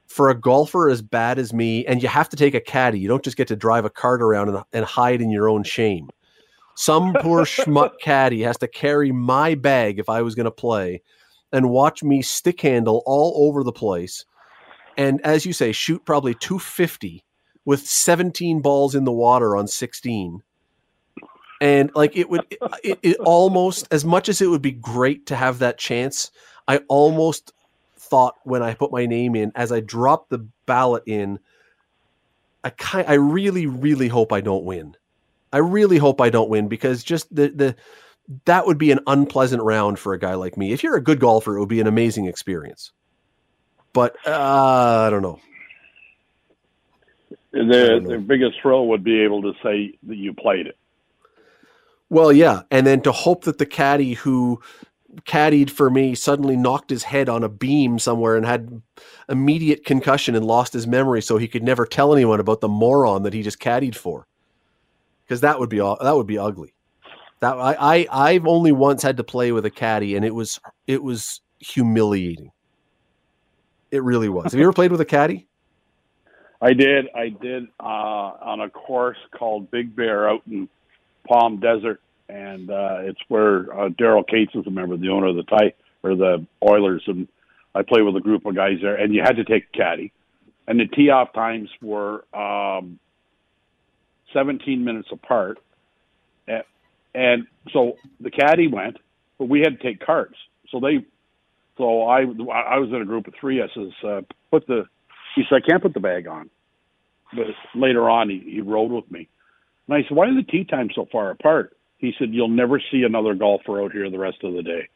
[0.09, 3.09] for a golfer as bad as me and you have to take a caddy, you
[3.09, 6.09] don't just get to drive a cart around and, and hide in your own shame.
[6.75, 11.03] Some poor schmuck caddy has to carry my bag if I was going to play
[11.53, 14.25] and watch me stick handle all over the place
[14.99, 17.25] and as you say, shoot probably 250
[17.65, 20.43] with 17 balls in the water on 16.
[21.61, 22.45] And like it would,
[22.83, 26.33] it, it almost as much as it would be great to have that chance.
[26.67, 27.53] I almost
[27.97, 31.39] thought when I put my name in, as I dropped the ballot in,
[32.65, 34.97] I kind, I really, really hope I don't win.
[35.53, 37.77] I really hope I don't win because just the the
[38.45, 40.73] that would be an unpleasant round for a guy like me.
[40.73, 42.93] If you're a good golfer, it would be an amazing experience
[43.99, 45.41] but uh, I don't know.
[47.51, 50.77] The the biggest thrill would be able to say that you played it.
[52.09, 54.61] Well, yeah, and then to hope that the caddy who
[55.23, 58.83] caddied for me suddenly knocked his head on a beam somewhere and had
[59.29, 63.25] immediate concussion and lost his memory, so he could never tell anyone about the moron
[63.25, 64.29] that he just caddied for.
[65.25, 66.73] Because that would be that would be ugly.
[67.41, 70.61] That I, I I've only once had to play with a caddy, and it was
[70.87, 72.53] it was humiliating.
[73.91, 74.53] It really was.
[74.53, 75.47] Have you ever played with a caddy?
[76.61, 77.07] I did.
[77.15, 80.69] I did uh, on a course called Big Bear out in
[81.27, 85.37] Palm Desert, and uh, it's where uh, Daryl Katz is a member, the owner of
[85.37, 85.73] the tie
[86.03, 87.29] or the Oilers, and
[87.75, 88.97] I play with a group of guys there.
[88.97, 90.13] And you had to take a caddy,
[90.67, 92.99] and the tee off times were um,
[94.33, 95.59] 17 minutes apart,
[96.49, 96.65] and,
[97.15, 98.99] and so the caddy went,
[99.39, 100.35] but we had to take cards.
[100.71, 101.07] So they
[101.79, 103.63] so I I was in a group of three.
[103.63, 104.85] I says, uh, put the.
[105.35, 106.51] He said, I can't put the bag on.
[107.33, 109.29] But later on, he, he rode with me,
[109.87, 111.77] and I said, why are the tee times so far apart?
[111.99, 114.89] He said, you'll never see another golfer out here the rest of the day.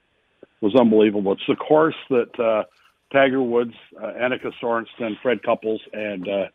[0.42, 1.32] It was unbelievable.
[1.32, 2.64] It's the course that uh,
[3.12, 6.46] Tiger Woods, uh, Annika Sorenstam, Fred Couples, and uh,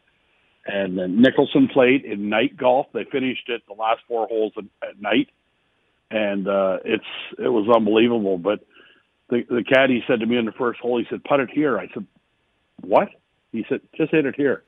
[0.66, 2.88] and then Nicholson played in night golf.
[2.94, 5.30] They finished it the last four holes at, at night,
[6.10, 7.06] and uh, it's
[7.38, 8.38] it was unbelievable.
[8.38, 8.62] But
[9.30, 11.78] the, the caddy said to me in the first hole, he said, "Put it here."
[11.78, 12.06] I said,
[12.82, 13.10] "What?"
[13.52, 14.64] He said, "Just hit it here."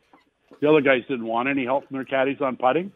[0.62, 2.91] The other guys didn't want any help from their caddies on putting,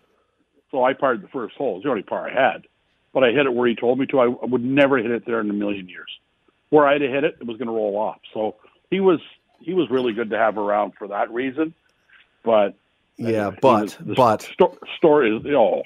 [0.72, 1.78] so I parred the first hole.
[1.78, 2.68] It's the only par I had,
[3.14, 4.20] but I hit it where he told me to.
[4.20, 6.10] I, would never hit it there in a million years.
[6.70, 8.20] Where I'd have hit it, it was going to roll off.
[8.34, 8.56] So
[8.90, 9.20] he was
[9.60, 11.74] he was really good to have around for that reason.
[12.44, 12.76] But
[13.18, 15.84] yeah, but the but sto- story is you know,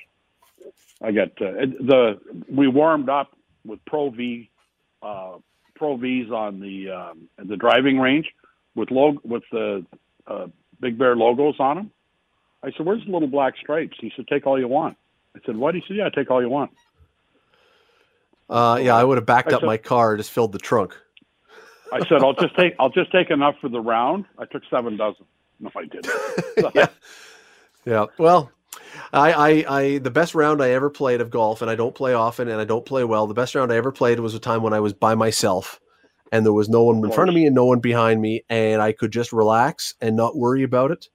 [1.01, 4.49] I got uh, the we warmed up with Pro V
[5.03, 5.37] uh,
[5.77, 8.27] Pro V's on the um, the driving range
[8.75, 9.85] with log with the
[10.27, 10.47] uh,
[10.79, 11.91] Big Bear logos on them.
[12.63, 14.97] I said, "Where's the little black stripes?" He said, "Take all you want."
[15.35, 16.71] I said, "What?" He said, "Yeah, take all you want."
[18.49, 20.95] Uh, yeah, I would have backed I up said, my car, just filled the trunk.
[21.91, 24.97] I said, "I'll just take I'll just take enough for the round." I took seven
[24.97, 25.25] dozen.
[25.59, 26.11] No, I didn't.
[26.75, 26.87] yeah.
[27.85, 28.05] yeah.
[28.17, 28.51] Well,
[29.13, 32.13] I, I, I, the best round I ever played of golf, and I don't play
[32.13, 33.27] often, and I don't play well.
[33.27, 35.79] The best round I ever played was a time when I was by myself,
[36.31, 38.81] and there was no one in front of me and no one behind me, and
[38.81, 41.09] I could just relax and not worry about it.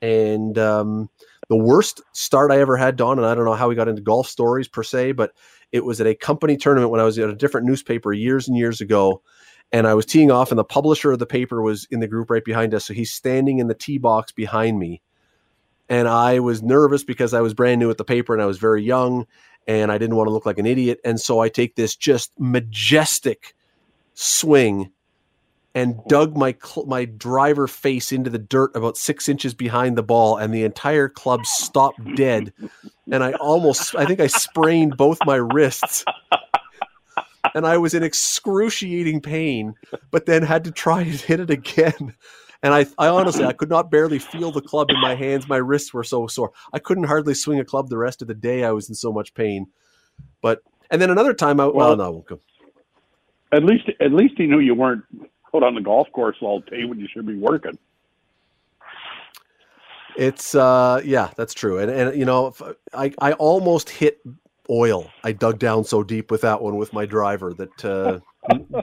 [0.00, 1.10] And um,
[1.52, 4.00] The worst start I ever had, Don, and I don't know how we got into
[4.00, 5.32] golf stories per se, but
[5.70, 8.56] it was at a company tournament when I was at a different newspaper years and
[8.56, 9.20] years ago.
[9.70, 12.30] And I was teeing off, and the publisher of the paper was in the group
[12.30, 12.86] right behind us.
[12.86, 15.02] So he's standing in the tee box behind me.
[15.92, 18.56] And I was nervous because I was brand new at the paper and I was
[18.56, 19.26] very young
[19.66, 20.98] and I didn't want to look like an idiot.
[21.04, 23.54] And so I take this just majestic
[24.14, 24.90] swing
[25.74, 30.02] and dug my cl- my driver face into the dirt about six inches behind the
[30.02, 32.54] ball, and the entire club stopped dead.
[33.10, 36.06] And I almost, I think I sprained both my wrists,
[37.54, 39.74] and I was in excruciating pain.
[40.10, 42.14] But then had to try and hit it again.
[42.62, 45.48] And I, I honestly, I could not barely feel the club in my hands.
[45.48, 46.52] My wrists were so sore.
[46.72, 48.62] I couldn't hardly swing a club the rest of the day.
[48.62, 49.66] I was in so much pain.
[50.40, 52.40] But and then another time, I well, well no, I won't go.
[53.50, 55.04] At least, at least he knew you weren't
[55.54, 57.78] out on the golf course all day when you should be working.
[60.16, 61.78] It's uh yeah, that's true.
[61.78, 62.54] And and you know,
[62.92, 64.20] I I almost hit
[64.70, 65.10] oil.
[65.24, 68.20] I dug down so deep with that one with my driver that uh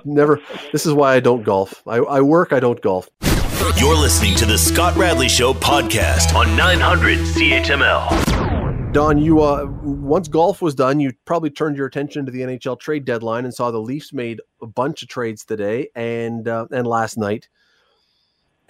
[0.06, 1.84] never this is why I don't golf.
[1.88, 3.10] I, I work, I don't golf.
[3.60, 8.94] You're listening to the Scott Radley Show podcast on 900 CHML.
[8.94, 12.80] Don, you uh, once golf was done, you probably turned your attention to the NHL
[12.80, 16.88] trade deadline and saw the Leafs made a bunch of trades today and uh, and
[16.88, 17.50] last night.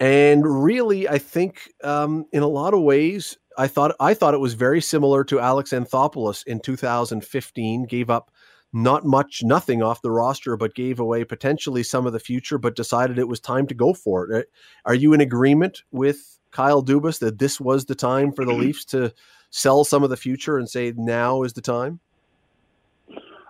[0.00, 4.40] And really, I think um, in a lot of ways, I thought I thought it
[4.40, 7.84] was very similar to Alex Anthopoulos in 2015.
[7.84, 8.32] Gave up
[8.72, 12.76] not much, nothing off the roster, but gave away potentially some of the future, but
[12.76, 14.50] decided it was time to go for it.
[14.84, 18.52] Are you in agreement with Kyle Dubas that this was the time for the.
[18.60, 19.12] Leafs to
[19.50, 21.98] sell some of the future and say now is the time?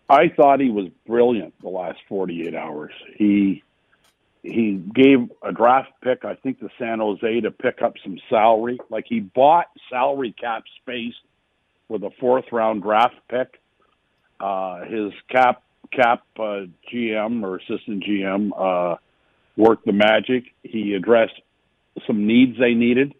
[0.09, 2.93] I thought he was brilliant the last 48 hours.
[3.17, 3.63] He
[4.43, 8.79] he gave a draft pick, I think, to San Jose to pick up some salary.
[8.89, 11.15] Like he bought salary cap space
[11.89, 13.60] with a fourth round draft pick
[14.41, 18.97] uh, his cap cap uh, GM or assistant GM uh,
[19.57, 20.45] worked the magic.
[20.63, 21.41] He addressed
[22.07, 23.15] some needs they needed.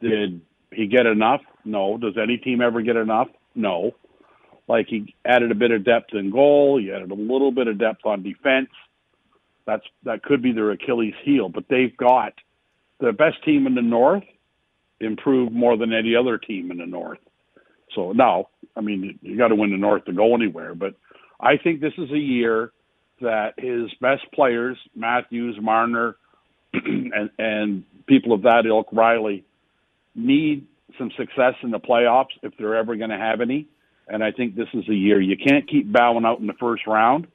[0.00, 0.40] Did
[0.72, 1.40] he get enough?
[1.64, 1.98] No.
[1.98, 3.28] Does any team ever get enough?
[3.54, 3.92] No.
[4.68, 6.78] Like he added a bit of depth in goal.
[6.80, 8.70] He added a little bit of depth on defense.
[9.66, 12.32] That's that could be their Achilles heel, but they've got
[12.98, 14.24] the best team in the North
[15.00, 17.18] improved more than any other team in the North.
[17.94, 20.74] So now, I mean, you got to win the North to go anywhere.
[20.74, 20.94] But
[21.40, 22.72] I think this is a year
[23.20, 26.16] that his best players, Matthews, Marner,
[26.72, 29.44] and, and people of that ilk, Rielly,
[30.14, 30.66] need
[30.98, 33.66] some success in the playoffs if they're ever going to have any.
[34.08, 36.86] And I think this is a year you can't keep bowing out in the first
[36.86, 37.28] round.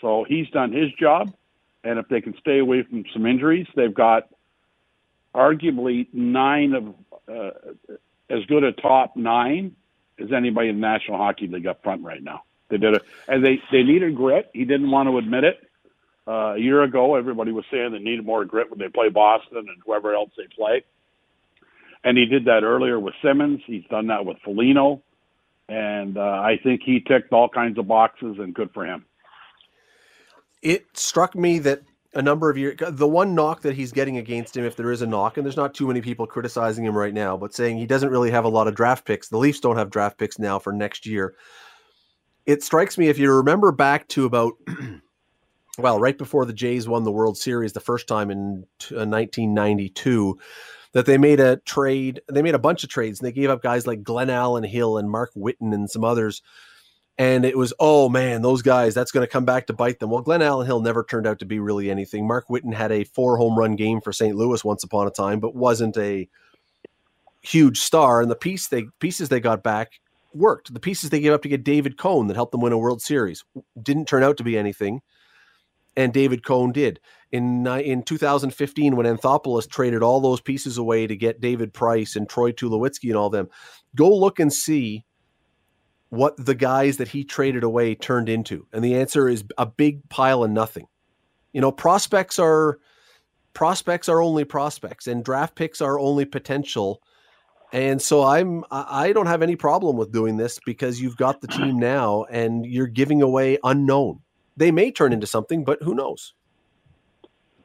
[0.00, 1.34] So he's done his job.
[1.82, 4.28] And if they can stay away from some injuries, they've got
[5.34, 6.94] arguably nine of
[7.28, 7.50] uh,
[8.28, 9.76] as good a top nine
[10.20, 12.42] as anybody in the National Hockey League up front right now.
[12.68, 14.50] They did it, and they they needed grit.
[14.52, 15.60] He didn't want to admit it.
[16.26, 19.58] Uh, a year ago, everybody was saying they needed more grit when they play Boston
[19.58, 20.84] and whoever else they play.
[22.04, 23.62] And he did that earlier with Simmonds.
[23.66, 25.02] He's done that with Foligno,
[25.68, 29.04] and uh, I think he ticked all kinds of boxes, and good for him.
[30.62, 31.82] It struck me that
[32.14, 35.02] a number of years the one knock that he's getting against him if there is
[35.02, 37.86] a knock and there's not too many people criticizing him right now but saying he
[37.86, 39.28] doesn't really have a lot of draft picks.
[39.28, 41.34] The leafs don't have draft picks now for next year.
[42.46, 44.54] It strikes me if you remember back to about
[45.78, 50.42] well right before the jays won the world series the first time in 1992 uh,
[50.92, 53.62] that they made a trade they made a bunch of trades and they gave up
[53.62, 56.42] guys like Glenallen hill and mark whiten and some others
[57.20, 60.08] and it was oh man those guys that's going to come back to bite them.
[60.08, 62.26] Well glenallen hill never turned out to be really anything.
[62.26, 65.38] Mark whiten had a four home run game for st louis once upon a time
[65.38, 66.26] but wasn't a
[67.42, 68.22] huge star.
[68.22, 70.00] And the piece they pieces they got back
[70.32, 70.72] worked.
[70.72, 73.02] The pieces they gave up to get david cone that helped them win a world
[73.02, 73.44] series
[73.80, 75.02] didn't turn out to be anything
[75.98, 77.00] and david cone did.
[77.32, 82.26] In in 2015 when anthopoulos traded all those pieces away to get david price and
[82.26, 83.50] troy tulowitzki and all them
[83.94, 85.04] go look and see
[86.10, 88.66] what the guys that he traded away turned into?
[88.72, 90.86] And the answer is a big pile of nothing.
[91.52, 92.78] You know, prospects are
[93.52, 97.02] prospects are only prospects and draft picks are only potential.
[97.72, 101.48] And so I'm I don't have any problem with doing this because you've got the
[101.48, 104.20] team now and you're giving away unknown.
[104.56, 106.34] They may turn into something, but who knows?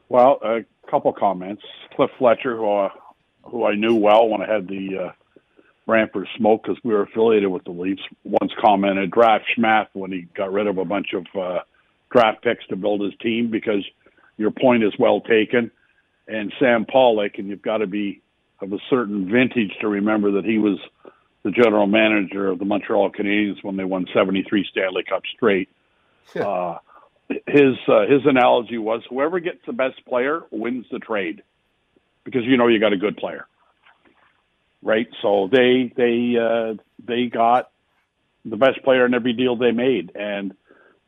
[0.09, 1.63] Well, a couple comments.
[1.95, 2.89] Cliff Fletcher, who, uh,
[3.43, 5.11] who I knew well when I had the uh,
[5.85, 8.01] Brantford Smoke because we were affiliated with the Leafs.
[8.23, 11.59] Once commented, draft Schmath when he got rid of a bunch of uh,
[12.11, 13.85] draft picks to build his team because
[14.37, 15.71] your point is well taken.
[16.27, 18.21] And Sam Pollock, and you've got to be
[18.61, 20.79] of a certain vintage to remember that he was
[21.43, 25.69] the general manager of the Montreal Canadiens when they won 73 Stanley Cups straight.
[26.35, 26.79] uh,
[27.29, 31.43] his uh, his analogy was whoever gets the best player wins the trade
[32.23, 33.47] because you know you got a good player,
[34.85, 35.07] right?
[35.21, 37.71] So they they uh, they got
[38.45, 40.53] the best player in every deal they made, and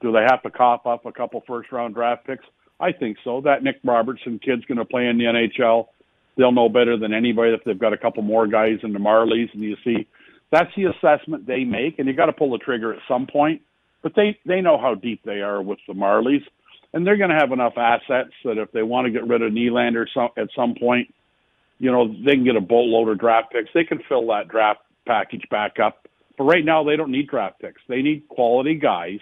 [0.02, 2.44] do they have to cough up a couple first round draft picks?
[2.80, 3.42] I think so.
[3.42, 5.88] That Nick Robertson kid's going to play in the NHL.
[6.36, 9.54] They'll know better than anybody if they've got a couple more guys in the Marlies,
[9.54, 10.08] and you see
[10.52, 13.62] that's the assessment they make, and you got to pull the trigger at some point.
[14.02, 16.44] But they they know how deep they are with the Marlies,
[16.94, 19.52] and they're going to have enough assets that if they want to get rid of
[19.52, 21.14] Nylander some, at some point,
[21.80, 23.70] you know they can get a boatload of draft picks.
[23.74, 26.08] They can fill that draft package back up.
[26.38, 27.82] But right now they don't need draft picks.
[27.88, 29.20] They need quality guys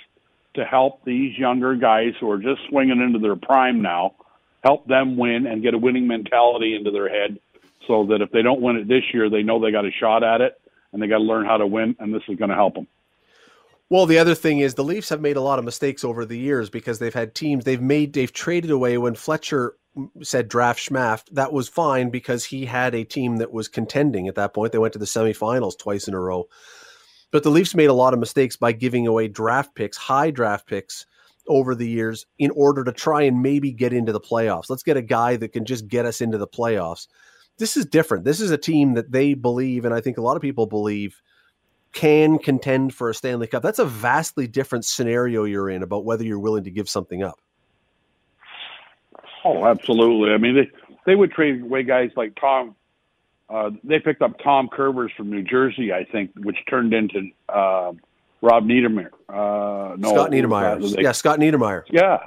[0.56, 4.16] to help these younger guys who are just swinging into their prime now,
[4.64, 7.40] help them win and get a winning mentality into their head
[7.88, 10.24] so that if they don't win it this year, they know they got a shot
[10.24, 10.60] at it
[10.92, 12.88] and they got to learn how to win, and this is going to help them.
[13.90, 16.38] Well, the other thing is the Leafs have made a lot of mistakes over the
[16.38, 19.76] years because they've had teams they've made they've traded away when Fletcher
[20.22, 21.30] said draft Schmaft.
[21.32, 24.72] That was fine because he had a team that was contending at that point.
[24.72, 26.48] They went to the semifinals twice in a row.
[27.32, 30.68] But the Leafs made a lot of mistakes by giving away draft picks, high draft
[30.68, 31.06] picks
[31.48, 34.70] over the years in order to try and maybe get into the playoffs.
[34.70, 37.08] Let's get a guy that can just get us into the playoffs.
[37.58, 38.26] This is different.
[38.26, 41.22] This is a team that they believe, and I think a lot of people believe,
[41.94, 43.64] can contend for a Stanley Cup.
[43.64, 47.40] That's a vastly different scenario you're in about whether you're willing to give something up.
[49.46, 50.34] Oh, absolutely.
[50.34, 50.72] I mean, they
[51.06, 52.76] they would trade away guys like Tom
[53.50, 57.94] uh, they picked up Tom Kurvers from New Jersey, I think, which turned into uh,
[58.42, 59.12] Rob Niedermayer.
[59.30, 61.02] Uh, no, Scott Niedermayer.
[61.02, 61.84] yeah, Scott Niedermayer.
[61.90, 62.20] Yeah.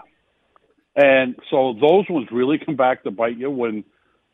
[0.95, 3.85] And so those ones really come back to bite you when,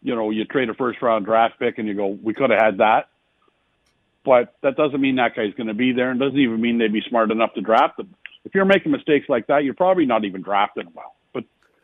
[0.02, 2.60] you know, you trade a first round draft pick and you go, we could have
[2.60, 3.08] had that.
[4.24, 6.92] But that doesn't mean that guy's going to be there and doesn't even mean they'd
[6.92, 8.14] be smart enough to draft him.
[8.44, 11.14] If you're making mistakes like that, you're probably not even drafting well.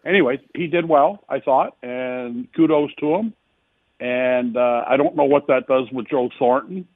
[0.04, 3.34] Anyway, he did well, I thought, and kudos to him
[4.00, 6.88] and uh, I don't know what that does with Joe Thornton.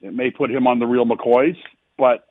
[0.00, 1.56] It may put him on the real McCoys,
[1.98, 2.26] but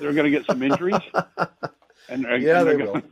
[0.00, 1.00] they're going to get some injuries,
[2.08, 2.92] and yeah, and they will.
[2.94, 3.04] Gonna,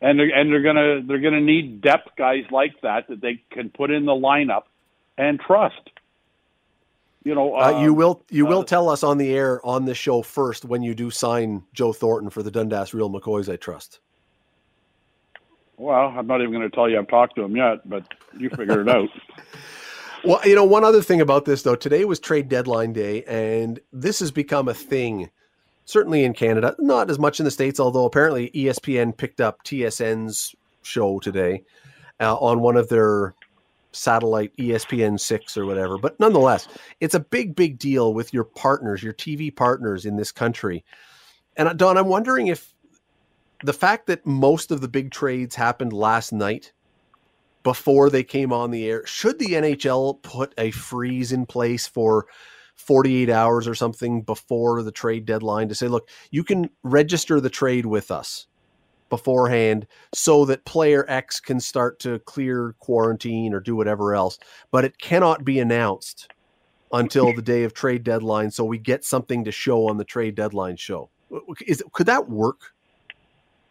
[0.00, 3.20] and they're, and they're going to they're going to need depth guys like that that
[3.20, 4.64] they can put in the lineup
[5.16, 5.90] and trust.
[7.24, 9.86] You know, uh, you um, will you will uh, tell us on the air on
[9.86, 13.52] the show first when you do sign Joe Thornton for the Dundas Real McCoys.
[13.52, 13.98] I trust.
[15.78, 18.04] Well, I'm not even going to tell you I've talked to him yet, but
[18.36, 19.08] you figure it out.
[20.24, 23.78] Well, you know, one other thing about this though, today was trade deadline day, and
[23.92, 25.30] this has become a thing,
[25.84, 30.56] certainly in Canada, not as much in the States, although apparently ESPN picked up TSN's
[30.82, 31.62] show today
[32.18, 33.32] uh, on one of their
[33.92, 35.98] satellite ESPN 6 or whatever.
[35.98, 36.66] But nonetheless,
[36.98, 40.84] it's a big, big deal with your partners, your TV partners in this country.
[41.56, 42.74] And uh, Don, I'm wondering if
[43.62, 46.72] the fact that most of the big trades happened last night
[47.62, 52.26] before they came on the air, should the NHL put a freeze in place for
[52.76, 57.50] 48 hours or something before the trade deadline to say, look, you can register the
[57.50, 58.46] trade with us
[59.08, 64.38] beforehand so that player X can start to clear quarantine or do whatever else,
[64.70, 66.28] but it cannot be announced
[66.92, 70.34] until the day of trade deadline so we get something to show on the trade
[70.34, 71.10] deadline show.
[71.66, 72.72] Is could that work?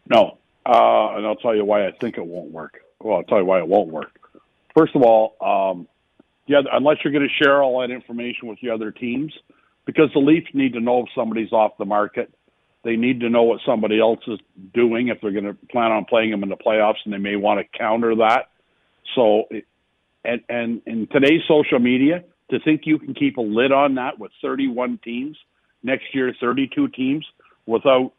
[0.10, 2.80] No, uh, and I'll tell you why I think it won't work.
[3.00, 4.20] Well, I'll tell you why it won't work.
[4.76, 5.88] First of all, um,
[6.48, 9.34] yeah, unless you're going to share all that information with the other teams,
[9.86, 12.34] because the Leafs need to know if somebody's off the market.
[12.84, 14.40] They need to know what somebody else is
[14.74, 17.36] doing if they're going to plan on playing them in the playoffs, and they may
[17.36, 18.50] want to counter that.
[19.16, 19.46] So,
[20.24, 24.20] and and in today's social media, to think you can keep a lid on that
[24.20, 25.38] with 31 teams
[25.84, 27.26] next year, 32 teams
[27.66, 28.14] without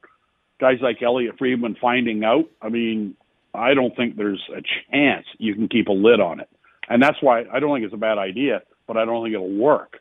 [0.60, 3.14] guys like Elliotte Friedman finding out, I mean,
[3.54, 6.48] I don't think there's a chance you can keep a lid on it.
[6.88, 9.48] And that's why I don't think it's a bad idea, but I don't think it'll
[9.48, 10.00] work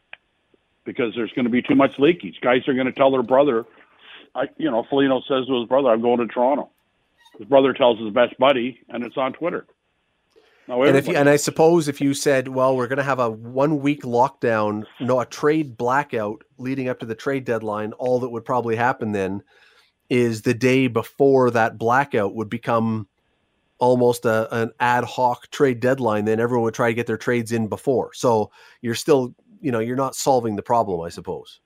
[0.85, 2.39] because there's going to be too much leakage.
[2.41, 3.65] Guys are going to tell their brother,
[4.33, 6.69] I, you know, Foligno says to his brother, I'm going to Toronto.
[7.37, 9.65] His brother tells his best buddy, and it's on Twitter.
[10.67, 13.19] Now, and if you, and I suppose if you said, well, we're going to have
[13.19, 18.19] a one week lockdown, no, a trade blackout leading up to the trade deadline, all
[18.19, 19.43] that would probably happen then
[20.09, 23.07] is the day before that blackout would become
[23.79, 27.51] almost a, an ad hoc trade deadline then everyone would try to get their trades
[27.51, 28.13] in before.
[28.13, 28.51] So
[28.81, 31.59] you're still you know you're not solving the problem i suppose.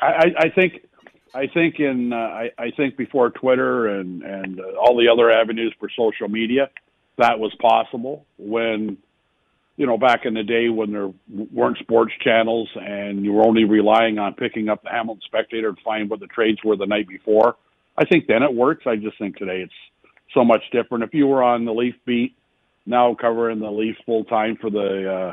[0.00, 0.86] I, I think
[1.34, 5.74] i think in uh, I, I think before twitter and and all the other avenues
[5.78, 6.70] for social media
[7.16, 8.96] that was possible when
[9.78, 11.10] you know, back in the day when there
[11.52, 15.82] weren't sports channels and you were only relying on picking up the Hamilton Spectator to
[15.82, 17.54] find what the trades were the night before.
[17.96, 18.84] I think then it works.
[18.86, 19.72] I just think today it's
[20.34, 21.04] so much different.
[21.04, 22.34] If you were on the Leaf beat,
[22.86, 25.32] now covering the Leafs full time for the uh,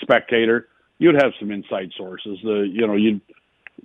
[0.00, 0.68] Spectator,
[0.98, 2.38] you'd have some inside sources.
[2.42, 3.20] The you know you'd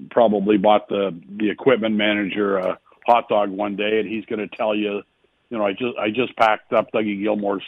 [0.09, 4.55] probably bought the the equipment manager a hot dog one day, and he's going to
[4.55, 5.03] tell you,
[5.49, 7.63] you know, I just I just packed up Dougie Gilmour's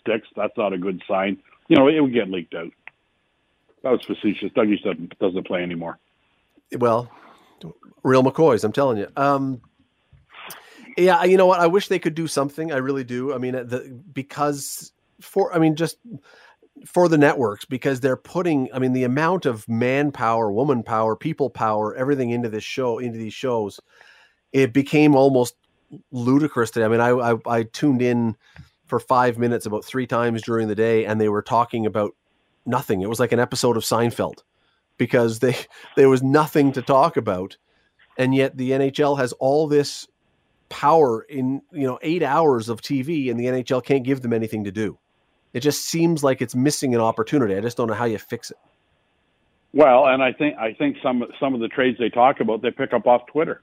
[0.00, 0.26] sticks.
[0.34, 1.38] That's not a good sign
[1.68, 2.70] you know, it would get leaked out.
[3.82, 4.50] That was facetious.
[4.52, 5.98] Dougie doesn't, doesn't play anymore.
[6.76, 7.10] Well,
[8.02, 9.08] real McCoys, I'm telling you.
[9.16, 9.60] Um,
[10.96, 11.60] yeah, you know what?
[11.60, 12.72] I wish they could do something.
[12.72, 13.34] I really do.
[13.34, 15.98] I mean, the, because for, I mean, just
[16.86, 21.50] for the networks, because they're putting, I mean, the amount of manpower, woman power, people
[21.50, 23.80] power, everything into this show, into these shows,
[24.52, 25.56] it became almost
[26.10, 26.86] ludicrous today.
[26.86, 28.36] I mean, I, I, I tuned in
[28.86, 32.14] for five minutes about three times during the day, and they were talking about
[32.66, 33.02] nothing.
[33.02, 34.42] It was like an episode of Seinfeld
[34.98, 35.56] because they
[35.96, 37.56] there was nothing to talk about,
[38.18, 40.06] and yet the NHL has all this
[40.68, 44.64] power in you know eight hours of TV, and the NHL can't give them anything
[44.64, 44.98] to do.
[45.52, 47.54] It just seems like it's missing an opportunity.
[47.54, 48.58] I just don't know how you fix it.
[49.72, 52.70] Well, and I think I think some some of the trades they talk about they
[52.70, 53.62] pick up off Twitter,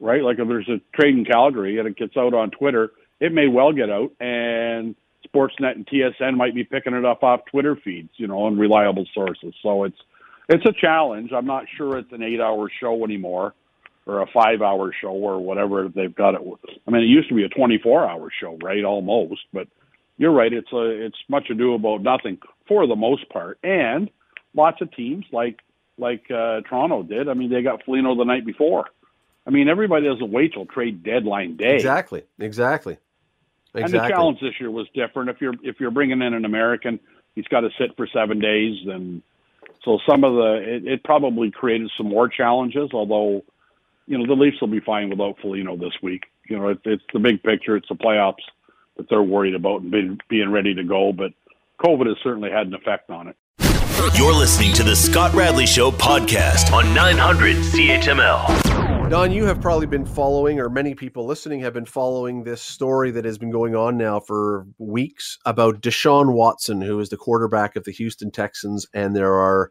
[0.00, 0.22] right?
[0.22, 3.48] Like if there's a trade in Calgary and it gets out on Twitter, it may
[3.48, 4.94] well get out, and
[5.26, 9.06] Sportsnet and TSN might be picking it up off Twitter feeds, you know, and reliable
[9.14, 9.54] sources.
[9.62, 9.98] So it's
[10.48, 11.32] it's a challenge.
[11.32, 13.54] I'm not sure it's an eight-hour show anymore,
[14.06, 16.40] or a five-hour show, or whatever they've got it.
[16.86, 18.84] I mean, it used to be a 24-hour show, right?
[18.84, 19.66] Almost, but
[20.18, 20.52] you're right.
[20.52, 22.38] It's a it's much ado about nothing
[22.68, 24.10] for the most part, and
[24.54, 25.60] lots of teams like
[25.98, 27.28] like uh, Toronto did.
[27.28, 28.86] I mean, they got Foligno the night before.
[29.46, 31.74] I mean, everybody doesn't wait till trade deadline day.
[31.74, 32.24] Exactly.
[32.38, 32.98] Exactly.
[33.76, 33.98] Exactly.
[33.98, 35.30] And the challenge this year was different.
[35.30, 37.00] If you're if you're bringing in an American,
[37.34, 39.22] he's got to sit for seven days, and
[39.84, 42.90] so some of the it, it probably created some more challenges.
[42.92, 43.44] Although,
[44.06, 46.24] you know, the Leafs will be fine without Foligno this week.
[46.48, 47.76] You know, it, it's the big picture.
[47.76, 48.44] It's the playoffs
[48.96, 51.12] that they're worried about and being, being ready to go.
[51.12, 51.32] But
[51.84, 53.36] COVID has certainly had an effect on it.
[54.14, 58.85] You're listening to the Scott Radley Show podcast on 900 CHML.
[59.08, 63.12] Don, you have probably been following, or many people listening have been following this story
[63.12, 67.76] that has been going on now for weeks about Deshaun Watson, who is the quarterback
[67.76, 68.84] of the Houston Texans.
[68.92, 69.70] And there are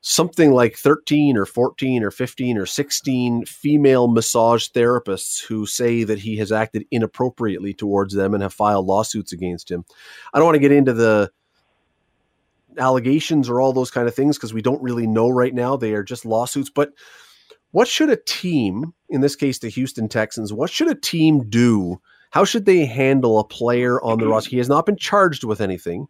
[0.00, 6.20] something like 13 or 14 or 15 or 16 female massage therapists who say that
[6.20, 9.84] he has acted inappropriately towards them and have filed lawsuits against him.
[10.32, 11.30] I don't want to get into the
[12.78, 15.76] allegations or all those kind of things because we don't really know right now.
[15.76, 16.70] They are just lawsuits.
[16.70, 16.92] But
[17.72, 22.00] what should a team, in this case the Houston Texans, what should a team do?
[22.30, 24.50] How should they handle a player on the roster?
[24.50, 26.08] He has not been charged with anything.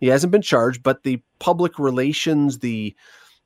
[0.00, 2.94] He hasn't been charged, but the public relations, the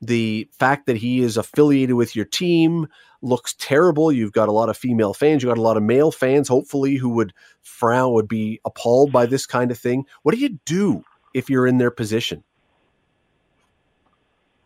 [0.00, 2.88] the fact that he is affiliated with your team
[3.22, 4.10] looks terrible.
[4.10, 6.96] You've got a lot of female fans, you got a lot of male fans, hopefully,
[6.96, 7.32] who would
[7.62, 10.04] frown, would be appalled by this kind of thing.
[10.22, 12.42] What do you do if you're in their position?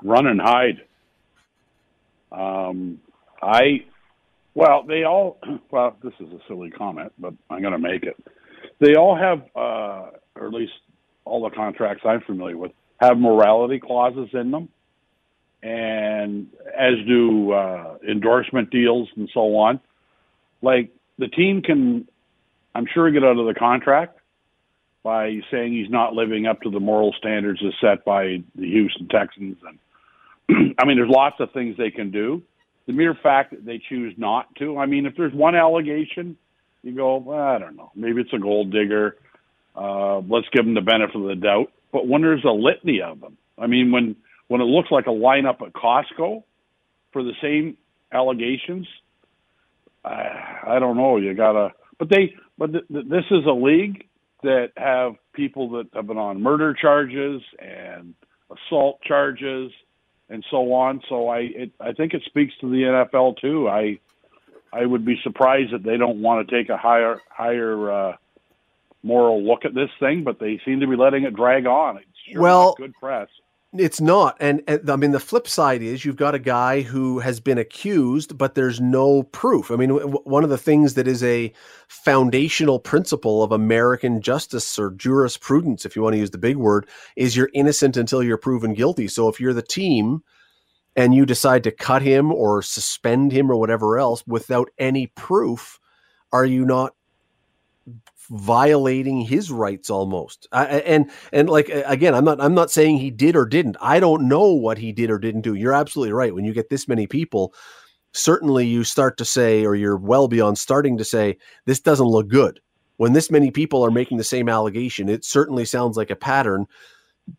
[0.03, 0.83] Run and hide.
[2.37, 3.01] Um,
[3.43, 3.84] I,
[4.55, 5.39] well, they all,
[5.70, 8.16] well, this is a silly comment, but I'm going to make it.
[8.78, 10.72] They all have, uh, or at least
[11.24, 14.68] all the contracts I'm familiar with, have morality clauses in them,
[15.62, 19.80] and as do uh, endorsement deals and so on.
[20.62, 22.07] Like the team can,
[22.74, 24.18] I'm sure, get out of the contract
[25.03, 29.09] by saying he's not living up to the moral standards as set by the Houston
[29.09, 29.78] Texans and
[30.79, 32.43] I mean, there's lots of things they can do.
[32.87, 36.37] The mere fact that they choose not to, I mean, if there's one allegation,
[36.83, 39.17] you go, well, I don't know, maybe it's a gold digger.
[39.75, 41.73] Uh, let's give them the benefit of the doubt.
[41.93, 44.17] But when there's a litany of them, I mean, when
[44.49, 46.45] when it looks like a lineup at Costco
[47.13, 47.77] for the same
[48.13, 48.87] allegations,
[50.05, 51.17] I, I don't know.
[51.17, 54.07] You gotta, but they, but th- th- this is a league
[54.43, 58.15] that have people that have been on murder charges and
[58.51, 59.73] assault charges
[60.29, 61.01] and so on.
[61.09, 63.68] So I it, I think it speaks to the NFL too.
[63.68, 63.99] I
[64.72, 68.16] I would be surprised that they don't want to take a higher higher uh,
[69.03, 71.99] moral look at this thing, but they seem to be letting it drag on.
[71.99, 73.29] It's sure well, good press.
[73.79, 74.37] It's not.
[74.41, 77.59] And, and, I mean, the flip side is you've got a guy who has been
[77.59, 79.70] accused, but there's no proof.
[79.70, 81.53] I mean, w- one of the things that is a
[81.89, 86.89] foundational principle of American justice or jurisprudence, if you want to use the big word,
[87.16, 89.09] is you're innocent until you're proven guilty.
[89.09, 90.22] So if you're the team
[90.95, 95.79] and you decide to cut him or suspend him or whatever else without any proof,
[96.33, 96.95] are you not
[98.31, 100.47] violating his rights almost.
[100.53, 103.77] I, and and like again, I'm not I'm not saying he did or didn't.
[103.81, 105.55] I don't know what he did or didn't do.
[105.55, 106.35] You're absolutely right.
[106.35, 107.55] When you get this many people,
[108.12, 112.29] certainly you start to say, or you're well beyond starting to say, this doesn't look
[112.29, 112.61] good.
[112.97, 116.66] When this many people are making the same allegation, it certainly sounds like a pattern.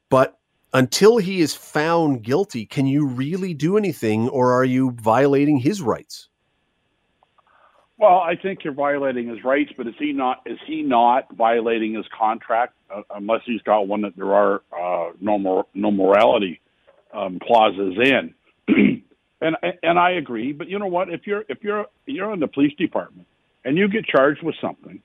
[0.10, 0.38] But
[0.74, 5.82] until he is found guilty, can you really do anything, or are you violating his
[5.82, 6.30] rights?
[8.00, 10.42] Well, I think you're violating his rights, but is he not?
[10.46, 15.14] Is he not violating his contract uh, unless he's got one that there are uh,
[15.20, 16.62] no more no morality
[17.12, 18.36] um, clauses in?
[19.42, 21.10] and and I agree, but you know what?
[21.10, 23.28] If you're if you're you're in the police department
[23.66, 25.02] and you get charged with something,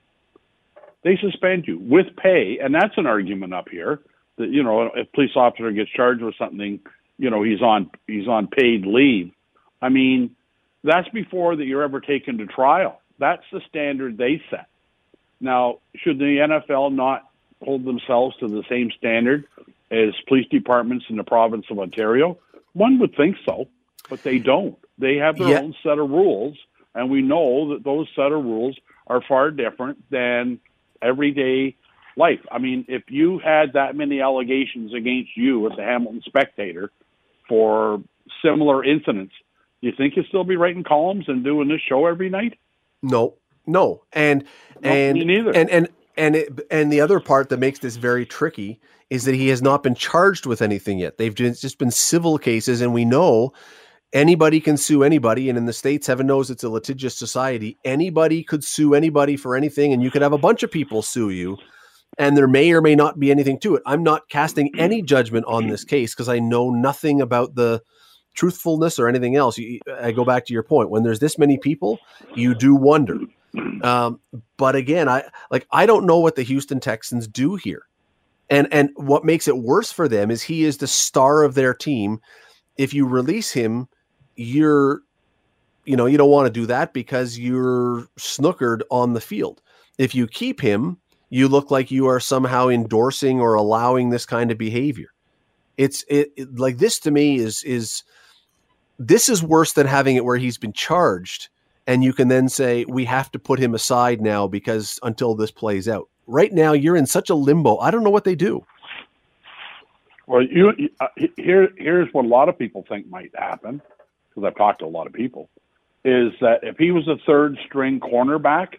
[1.03, 4.01] they suspend you with pay, and that's an argument up here
[4.37, 6.79] that you know if police officer gets charged with something,
[7.17, 9.33] you know he's on he's on paid leave.
[9.81, 10.37] I mean,
[10.85, 13.01] that's before that you're ever taken to trial.
[13.19, 14.67] That's the standard they set.
[15.41, 17.29] Now, should the NFL not
[17.63, 19.45] hold themselves to the same standard
[19.91, 22.39] as police departments in the province of Ontario?
[22.73, 23.69] One would think so,
[24.09, 24.77] but they don't.
[24.99, 25.61] They have their yeah.
[25.61, 26.57] own set of rules,
[26.95, 28.77] and we know that those set of rules
[29.07, 30.61] are far different than
[31.01, 31.77] everyday
[32.17, 32.41] life.
[32.51, 36.91] I mean, if you had that many allegations against you at the Hamilton Spectator
[37.49, 38.03] for
[38.45, 39.35] similar incidents,
[39.83, 42.59] you think you'll still be writing columns and doing this show every night?
[43.03, 43.35] No,
[43.67, 44.45] no, and
[44.81, 48.81] no, and and and and it, and the other part that makes this very tricky
[49.11, 51.19] is that he has not been charged with anything yet.
[51.19, 53.53] They've just been civil cases, and we know
[54.13, 55.49] anybody can sue anybody.
[55.49, 57.77] And in the states, heaven knows it's a litigious society.
[57.85, 61.31] Anybody could sue anybody for anything, and you could have a bunch of people sue
[61.31, 61.59] you
[62.19, 63.83] and there may or may not be anything to it.
[63.87, 67.83] I'm not casting any judgment on this case because I know nothing about the
[68.35, 69.59] truthfulness or anything else.
[69.59, 70.91] You, I go back to your point.
[70.91, 71.99] When there's this many people,
[72.35, 73.19] you do wonder.
[73.83, 74.21] Um,
[74.57, 77.83] but again, I like I don't know what the Houston Texans do here,
[78.49, 81.75] and and what makes it worse for them is he is the star of their
[81.75, 82.21] team.
[82.79, 83.89] If you release him,
[84.37, 85.03] you're,
[85.85, 89.61] you know, you don't want to do that because you're snookered on the field.
[89.99, 90.97] If you keep him,
[91.29, 95.09] you look like you are somehow endorsing or allowing this kind of behavior.
[95.77, 98.03] It's it, it, like this to me is is
[99.07, 101.49] this is worse than having it where he's been charged
[101.87, 105.51] and you can then say we have to put him aside now because until this
[105.51, 106.09] plays out.
[106.27, 107.79] Right now you're in such a limbo.
[107.79, 108.65] I don't know what they do.
[110.27, 113.83] Well, you uh, here here's what a lot of people think might happen
[114.29, 115.49] because I've talked to a lot of people
[116.05, 118.79] is that if he was a third string cornerback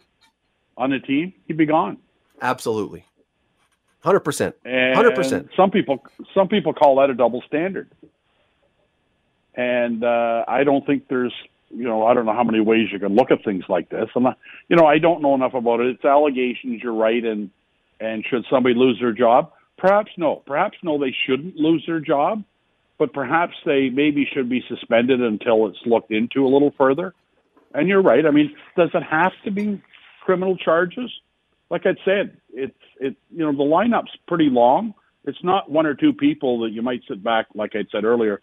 [0.77, 1.97] on the team, he'd be gone.
[2.41, 3.05] Absolutely.
[4.03, 4.53] 100%.
[4.65, 5.49] 100%.
[5.55, 6.03] some people
[6.33, 7.89] some people call that a double standard.
[9.55, 11.33] And uh, I don't think there's,
[11.69, 14.09] you know, I don't know how many ways you can look at things like this.
[14.15, 14.27] And
[14.67, 15.87] you know, I don't know enough about it.
[15.87, 17.49] It's allegations, you're right and
[17.99, 19.51] and should somebody lose their job?
[19.77, 20.37] Perhaps no.
[20.45, 22.43] Perhaps no they shouldn't lose their job,
[22.97, 27.13] but perhaps they maybe should be suspended until it's looked into a little further.
[27.73, 28.25] And you're right.
[28.25, 29.81] I mean, does it have to be
[30.25, 31.09] criminal charges?
[31.73, 34.93] like I said, it's it you know the lineup's pretty long.
[35.25, 38.41] It's not one or two people that you might sit back, like I said earlier.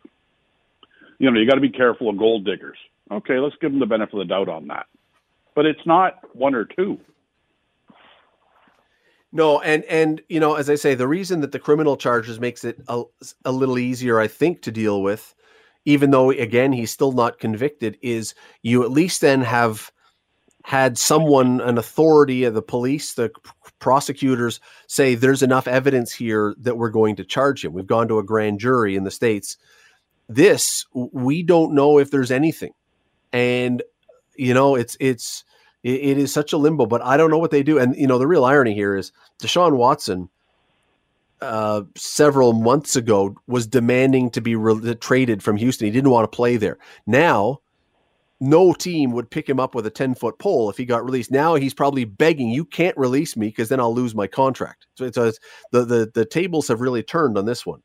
[1.21, 2.79] You know, you got to be careful of gold diggers.
[3.13, 4.87] Okay, let's give them the benefit of the doubt on that.
[5.55, 6.99] But it's not one or two.
[9.31, 12.65] No, and and you know, as I say, the reason that the criminal charges makes
[12.65, 13.03] it a,
[13.45, 15.35] a little easier, I think, to deal with,
[15.85, 19.93] even though again he's still not convicted, is you at least then have
[20.65, 23.31] had someone, an authority of the police, the
[23.79, 27.73] prosecutors say there's enough evidence here that we're going to charge him.
[27.73, 29.57] We've gone to a grand jury in the States.
[30.31, 32.73] This, we don't know if there's anything.
[33.33, 33.83] And,
[34.37, 35.45] you know, it's, it's,
[35.83, 37.79] it, it is such a limbo, but I don't know what they do.
[37.79, 39.11] And, you know, the real irony here is
[39.43, 40.29] Deshaun Watson,
[41.41, 45.87] uh, several months ago was demanding to be re- traded from Houston.
[45.87, 46.79] He didn't want to play there.
[47.07, 47.61] Now,
[48.41, 51.31] no team would pick him up with a 10 foot pole if he got released.
[51.31, 54.87] Now he's probably begging, you can't release me because then I'll lose my contract.
[54.95, 55.39] So it's, it's,
[55.73, 57.83] the, the, the tables have really turned on this one.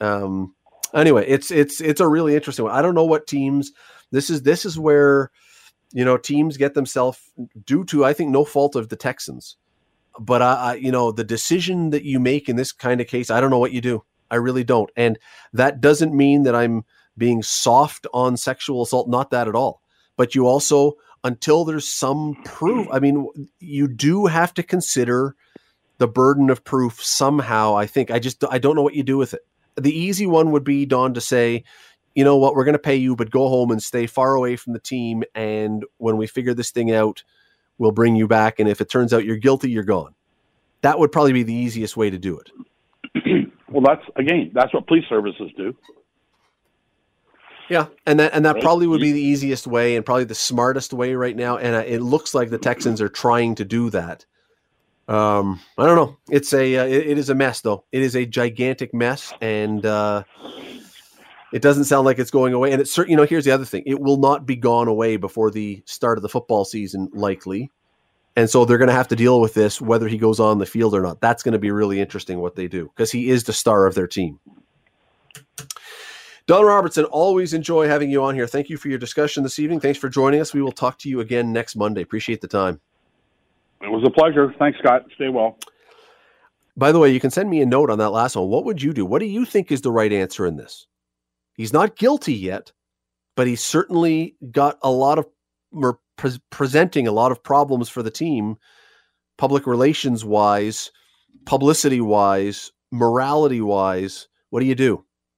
[0.00, 0.54] Um,
[0.94, 2.74] anyway, it's, it's, it's a really interesting one.
[2.74, 3.72] I don't know what teams,
[4.10, 5.30] this is, this is where,
[5.92, 7.18] you know, teams get themselves
[7.64, 9.56] due to, I think, no fault of the Texans.
[10.18, 13.30] But I, I, you know, the decision that you make in this kind of case,
[13.30, 14.04] I don't know what you do.
[14.30, 14.90] I really don't.
[14.96, 15.18] And
[15.52, 16.84] that doesn't mean that I'm
[17.16, 19.08] being soft on sexual assault.
[19.08, 19.80] Not that at all
[20.16, 23.26] but you also until there's some proof i mean
[23.60, 25.34] you do have to consider
[25.98, 29.16] the burden of proof somehow i think i just i don't know what you do
[29.16, 29.40] with it
[29.76, 31.64] the easy one would be don to say
[32.14, 34.56] you know what we're going to pay you but go home and stay far away
[34.56, 37.22] from the team and when we figure this thing out
[37.78, 38.58] we'll bring you back.
[38.60, 40.14] And if it turns out you're guilty, you're gone.
[40.82, 43.50] That would probably be the easiest way to do it.
[43.68, 45.74] well, that's again, that's what police services do.
[47.70, 50.92] Yeah, and that and that probably would be the easiest way and probably the smartest
[50.92, 51.56] way right now.
[51.56, 54.26] And uh, it looks like the Texans are trying to do that.
[55.06, 56.16] Um, I don't know.
[56.30, 57.84] It's a uh, it, it is a mess though.
[57.92, 60.24] It is a gigantic mess, and uh,
[61.52, 62.72] it doesn't sound like it's going away.
[62.72, 65.50] And it's you know here's the other thing: it will not be gone away before
[65.50, 67.70] the start of the football season, likely.
[68.36, 70.66] And so they're going to have to deal with this whether he goes on the
[70.66, 71.20] field or not.
[71.20, 73.94] That's going to be really interesting what they do because he is the star of
[73.94, 74.40] their team.
[76.46, 78.46] Don Robertson, always enjoy having you on here.
[78.46, 79.80] Thank you for your discussion this evening.
[79.80, 80.52] Thanks for joining us.
[80.52, 82.02] We will talk to you again next Monday.
[82.02, 82.80] Appreciate the time.
[83.84, 84.54] It was a pleasure.
[84.58, 85.02] Thanks, Scott.
[85.14, 85.58] Stay well.
[86.76, 88.48] By the way, you can send me a note on that last one.
[88.48, 89.06] What would you do?
[89.06, 90.86] What do you think is the right answer in this?
[91.56, 92.72] He's not guilty yet,
[93.36, 95.26] but he's certainly got a lot of
[96.16, 98.56] pre- presenting a lot of problems for the team,
[99.38, 100.90] public relations wise,
[101.44, 104.28] publicity wise, morality wise.
[104.50, 105.04] What do you do?